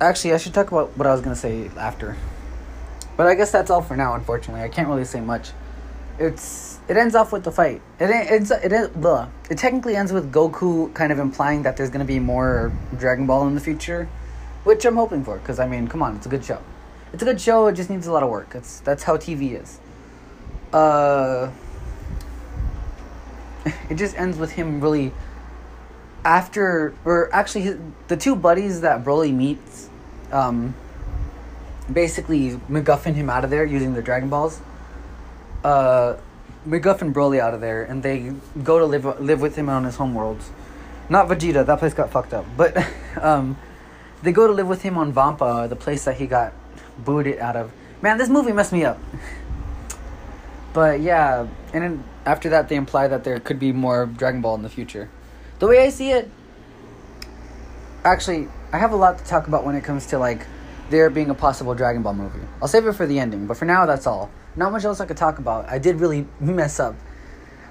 [0.00, 2.16] actually, I should talk about what I was gonna say after.
[3.22, 4.14] But I guess that's all for now.
[4.14, 5.52] Unfortunately, I can't really say much.
[6.18, 7.80] It's it ends off with the fight.
[8.00, 12.18] It ends it it, technically ends with Goku kind of implying that there's gonna be
[12.18, 14.08] more Dragon Ball in the future,
[14.64, 15.38] which I'm hoping for.
[15.38, 16.60] Because I mean, come on, it's a good show.
[17.12, 17.68] It's a good show.
[17.68, 18.56] It just needs a lot of work.
[18.56, 19.78] It's that's how TV is.
[20.72, 21.52] Uh,
[23.88, 25.12] it just ends with him really
[26.24, 27.76] after or actually his,
[28.08, 29.88] the two buddies that Broly meets
[30.32, 30.74] um
[31.92, 34.60] basically MacGuffin him out of there using the Dragon Balls.
[35.64, 36.16] Uh
[36.66, 38.32] MacGuffin Broly out of there and they
[38.62, 40.44] go to live live with him on his homeworlds.
[41.08, 42.46] Not Vegeta, that place got fucked up.
[42.56, 42.76] But
[43.20, 43.56] um
[44.22, 46.52] they go to live with him on Vampa, the place that he got
[46.98, 47.72] booted out of.
[48.00, 48.98] Man, this movie messed me up.
[50.72, 54.54] But yeah, and then after that they imply that there could be more Dragon Ball
[54.54, 55.10] in the future.
[55.58, 56.30] The way I see it,
[58.04, 60.46] actually, I have a lot to talk about when it comes to like
[60.90, 62.40] there being a possible Dragon Ball movie.
[62.60, 64.30] I'll save it for the ending, but for now that's all.
[64.56, 65.68] Not much else I could talk about.
[65.68, 66.94] I did really mess up.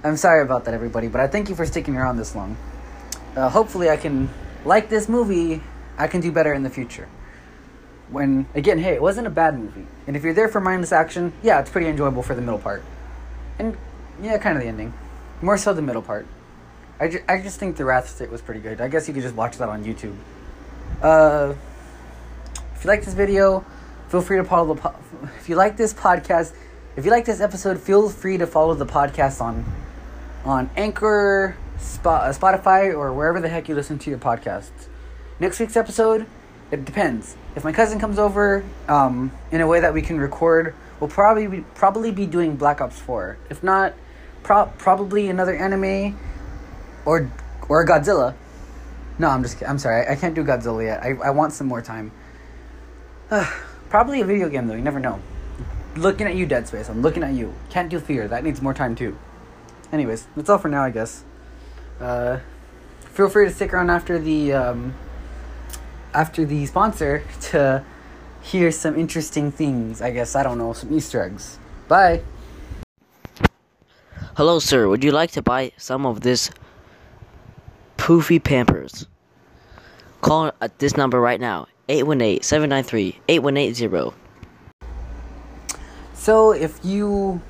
[0.03, 2.57] I'm sorry about that, everybody, but I thank you for sticking around this long.
[3.36, 4.30] Uh, hopefully, I can
[4.66, 5.62] like this movie.
[5.97, 7.07] I can do better in the future.
[8.09, 11.32] When again, hey, it wasn't a bad movie, and if you're there for mindless action,
[11.43, 12.84] yeah, it's pretty enjoyable for the middle part,
[13.57, 13.78] and
[14.22, 14.93] yeah, kind of the ending,
[15.41, 16.26] more so the middle part.
[16.99, 18.82] I, ju- I just think the Wrath State was pretty good.
[18.82, 20.16] I guess you could just watch that on YouTube.
[21.01, 21.53] Uh,
[22.82, 23.63] if you like this video,
[24.09, 24.82] feel free to follow the.
[24.82, 24.95] Po-
[25.38, 26.51] if you like this podcast,
[26.95, 29.63] if you like this episode, feel free to follow the podcast on
[30.43, 34.88] on Anchor, Spot, Spotify, or wherever the heck you listen to your podcasts.
[35.39, 36.25] Next week's episode,
[36.71, 37.36] it depends.
[37.55, 41.45] If my cousin comes over um, in a way that we can record, we'll probably
[41.45, 43.38] be, probably be doing Black Ops Four.
[43.51, 43.93] If not,
[44.41, 46.17] pro- probably another anime
[47.05, 47.32] or
[47.69, 48.34] or Godzilla.
[49.19, 50.07] No, I'm just I'm sorry.
[50.07, 51.03] I, I can't do Godzilla yet.
[51.03, 52.11] I, I want some more time.
[53.89, 54.75] probably a video game though.
[54.75, 55.19] You never know.
[55.95, 56.89] Looking at you, Dead Space.
[56.89, 57.53] I'm looking at you.
[57.69, 58.27] Can't do Fear.
[58.27, 59.17] That needs more time too.
[59.91, 61.23] Anyways, that's all for now, I guess.
[61.99, 62.39] Uh,
[63.01, 64.93] feel free to stick around after the um,
[66.13, 67.84] after the sponsor to
[68.41, 70.01] hear some interesting things.
[70.01, 71.59] I guess I don't know some Easter eggs.
[71.88, 72.21] Bye.
[74.36, 74.88] Hello, sir.
[74.88, 76.51] Would you like to buy some of this
[77.97, 79.07] poofy Pampers?
[80.21, 84.15] Call at this number right now 818 793 8180.
[86.13, 87.41] So if you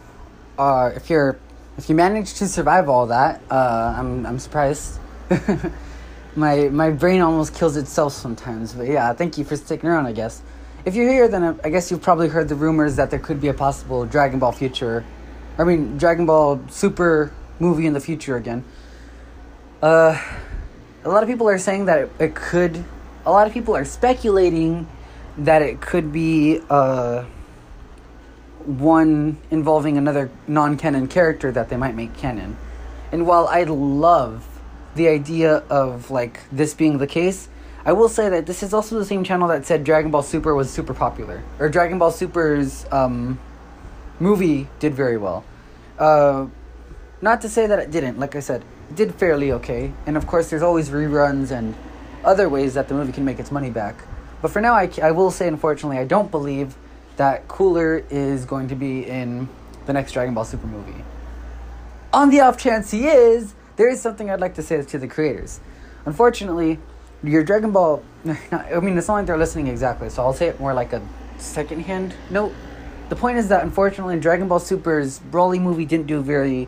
[0.58, 1.38] are, if you're,
[1.78, 5.00] if you manage to survive all that, uh, I'm I'm surprised.
[6.36, 10.08] my my brain almost kills itself sometimes, but yeah, thank you for sticking around.
[10.08, 10.42] I guess
[10.86, 13.50] if you're here, then I guess you've probably heard the rumors that there could be
[13.50, 15.06] a possible Dragon Ball future,
[15.58, 18.64] I mean Dragon Ball Super movie in the future again.
[19.82, 20.20] Uh,
[21.04, 22.84] a lot of people are saying that it, it could.
[23.26, 24.88] A lot of people are speculating
[25.38, 27.26] that it could be uh
[28.66, 32.58] one involving another non-canon character that they might make canon.
[33.12, 34.48] And while I love
[34.96, 37.50] the idea of like this being the case,
[37.84, 40.54] I will say that this is also the same channel that said Dragon Ball Super
[40.54, 43.40] was super popular or Dragon Ball Super's um,
[44.20, 45.44] movie did very well.
[45.98, 46.48] Uh,
[47.22, 48.20] not to say that it didn't.
[48.20, 49.94] Like I said, it did fairly okay.
[50.06, 51.76] And of course, there's always reruns and
[52.24, 54.04] other ways that the movie can make its money back.
[54.42, 56.76] But for now, I, I will say, unfortunately, I don't believe
[57.18, 59.48] that Cooler is going to be in
[59.86, 61.04] the next Dragon Ball Super movie.
[62.14, 65.08] On the off chance he is, there is something I'd like to say to the
[65.08, 65.60] creators.
[66.06, 66.80] Unfortunately,
[67.24, 68.04] your Dragon Ball.
[68.52, 71.02] I mean, it's not like they're listening exactly, so I'll say it more like a
[71.38, 72.54] second-hand note.
[73.10, 76.68] The point is that unfortunately, Dragon Ball Super's Broly movie didn't do very.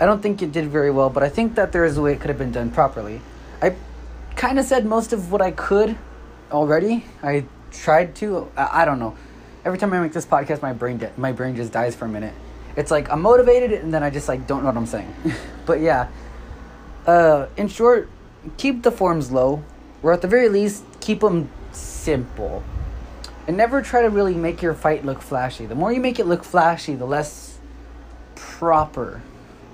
[0.00, 2.12] I don't think it did very well, but I think that there is a way
[2.12, 3.20] it could have been done properly.
[3.62, 3.76] I
[4.36, 5.96] kind of said most of what I could
[6.52, 7.04] already.
[7.22, 8.50] I tried to.
[8.56, 9.16] I, I don't know
[9.66, 12.08] every time I make this podcast, my brain di- my brain just dies for a
[12.08, 12.32] minute.
[12.76, 15.12] It's like I'm motivated, and then I just like don't know what I'm saying.
[15.66, 16.08] but yeah,
[17.06, 18.08] uh, in short,
[18.56, 19.62] keep the forms low,
[20.02, 22.62] or at the very least, keep them simple,
[23.46, 25.66] and never try to really make your fight look flashy.
[25.66, 27.58] The more you make it look flashy, the less
[28.36, 29.20] proper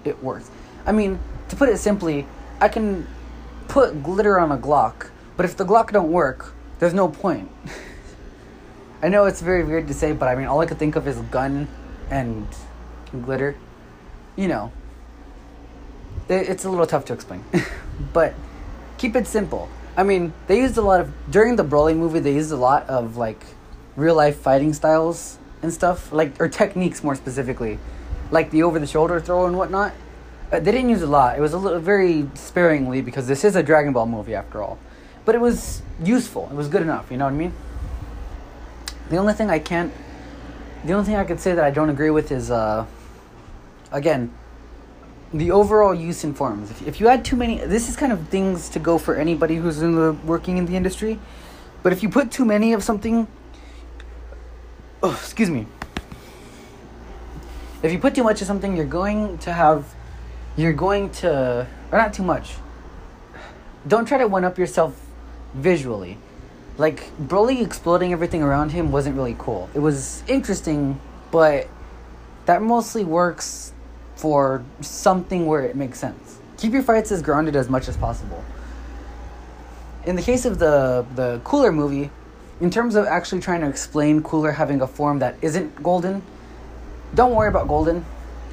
[0.05, 0.51] it works.
[0.87, 2.27] I mean, to put it simply,
[2.61, 3.07] I can
[3.73, 7.51] put glitter on a Glock, but if the Glock don't work, there's no point.
[9.03, 11.09] I know it's very weird to say, but I mean, all I could think of
[11.09, 11.69] is gun
[12.11, 12.47] and
[13.23, 13.57] glitter.
[14.37, 14.73] You know,
[16.29, 17.43] it's a little tough to explain,
[18.13, 18.35] but
[18.99, 19.71] keep it simple.
[19.97, 22.21] I mean, they used a lot of during the Broly movie.
[22.21, 23.43] They used a lot of like
[23.97, 27.79] real life fighting styles and stuff, like or techniques more specifically,
[28.31, 29.95] like the over the shoulder throw and whatnot.
[30.53, 31.39] Uh, they didn't use a lot.
[31.39, 34.79] It was a little very sparingly because this is a Dragon Ball movie after all.
[35.25, 36.49] But it was useful.
[36.51, 37.11] It was good enough.
[37.11, 37.55] You know what I mean?
[39.09, 39.93] The only thing I can't,
[40.85, 42.85] the only thing I could say that I don't agree with is, uh,
[43.91, 44.33] again,
[45.33, 46.71] the overall use in forms.
[46.71, 49.57] If, if you add too many, this is kind of things to go for anybody
[49.57, 51.19] who's in the working in the industry.
[51.83, 53.27] But if you put too many of something,
[55.03, 55.67] oh, excuse me.
[57.83, 59.87] If you put too much of something, you're going to have,
[60.57, 62.55] you're going to, or not too much.
[63.87, 64.99] Don't try to one up yourself
[65.55, 66.19] visually
[66.79, 69.69] like Broly exploding everything around him wasn't really cool.
[69.75, 71.01] It was interesting,
[71.31, 71.69] but
[72.47, 73.73] that mostly works
[74.17, 76.39] for something where it makes sense.
[76.57, 78.43] Keep your fights as grounded as much as possible.
[80.07, 82.11] In the case of the the Cooler movie,
[82.61, 86.23] in terms of actually trying to explain Cooler having a form that isn't golden,
[87.15, 88.05] don't worry about golden.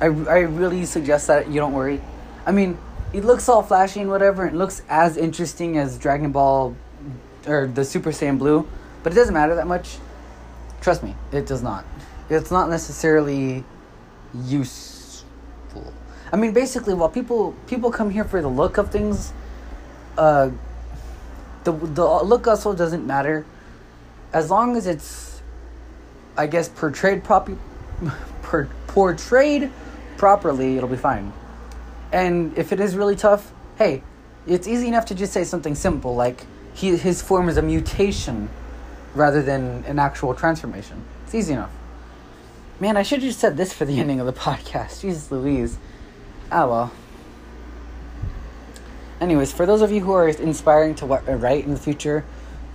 [0.02, 2.02] I, I really suggest that you don't worry.
[2.46, 2.78] I mean,
[3.12, 4.46] it looks all flashy and whatever.
[4.46, 6.76] It looks as interesting as Dragon Ball
[7.48, 8.68] or the Super Saiyan Blue,
[9.04, 9.98] but it doesn't matter that much.
[10.82, 11.86] Trust me, it does not.
[12.30, 13.64] It's not necessarily
[14.46, 15.94] useful.
[16.32, 19.34] I mean, basically, while people people come here for the look of things,
[20.18, 20.52] uh,
[21.64, 23.46] the the look also doesn't matter,
[24.32, 25.42] as long as it's,
[26.38, 27.58] I guess, portrayed properly,
[28.88, 29.72] portrayed
[30.20, 31.34] properly, it'll be fine.
[32.12, 34.04] And if it is really tough, hey,
[34.46, 38.50] it's easy enough to just say something simple like he, his form is a mutation
[39.16, 41.04] rather than an actual transformation.
[41.24, 41.72] It's easy enough.
[42.80, 45.02] Man, I should have just said this for the ending of the podcast.
[45.02, 45.78] Jesus Louise.
[46.52, 46.92] Ah well.
[49.20, 52.24] Anyways, for those of you who are inspiring to wa- write in the future,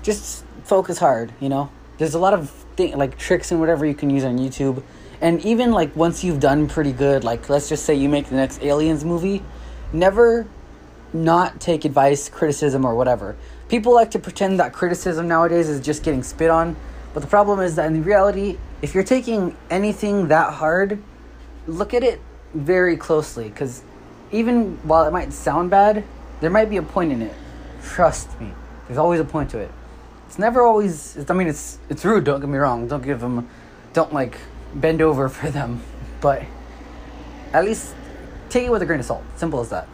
[0.03, 1.32] just focus hard.
[1.40, 4.38] You know, there's a lot of th- like tricks and whatever you can use on
[4.38, 4.82] YouTube,
[5.20, 8.36] and even like once you've done pretty good, like let's just say you make the
[8.36, 9.42] next Aliens movie,
[9.92, 10.46] never
[11.12, 13.36] not take advice, criticism, or whatever.
[13.68, 16.76] People like to pretend that criticism nowadays is just getting spit on,
[17.14, 21.00] but the problem is that in reality, if you're taking anything that hard,
[21.66, 22.20] look at it
[22.52, 23.82] very closely because
[24.32, 26.04] even while it might sound bad,
[26.40, 27.32] there might be a point in it.
[27.82, 28.50] Trust me,
[28.86, 29.70] there's always a point to it.
[30.26, 31.30] It's never always.
[31.30, 32.24] I mean, it's it's rude.
[32.24, 32.88] Don't get me wrong.
[32.88, 33.48] Don't give them,
[33.92, 34.38] don't like
[34.74, 35.82] bend over for them,
[36.20, 36.42] but
[37.52, 37.94] at least
[38.48, 39.22] take it with a grain of salt.
[39.36, 39.88] Simple as that.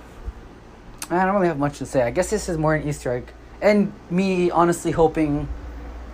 [1.11, 2.03] I don't really have much to say.
[2.03, 5.49] I guess this is more an Easter egg, and me honestly hoping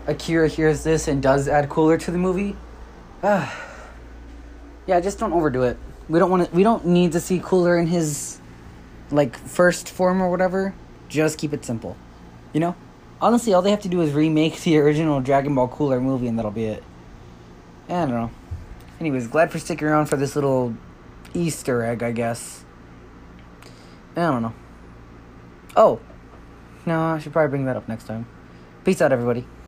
[0.06, 2.56] Akira hears this and does add cooler to the movie.
[3.22, 3.54] Ah,
[4.86, 5.76] yeah, just don't overdo it.
[6.08, 6.54] We don't want to.
[6.54, 8.40] We don't need to see cooler in his
[9.10, 10.74] like first form or whatever.
[11.08, 11.96] Just keep it simple.
[12.52, 12.76] You know,
[13.20, 16.38] honestly, all they have to do is remake the original Dragon Ball Cooler movie, and
[16.38, 16.82] that'll be it.
[17.88, 18.30] I don't know.
[18.98, 20.74] Anyways, glad for sticking around for this little
[21.34, 22.64] Easter egg, I guess.
[24.16, 24.54] I don't know.
[25.76, 26.00] Oh,
[26.86, 28.26] no, I should probably bring that up next time.
[28.84, 29.46] Peace out, everybody.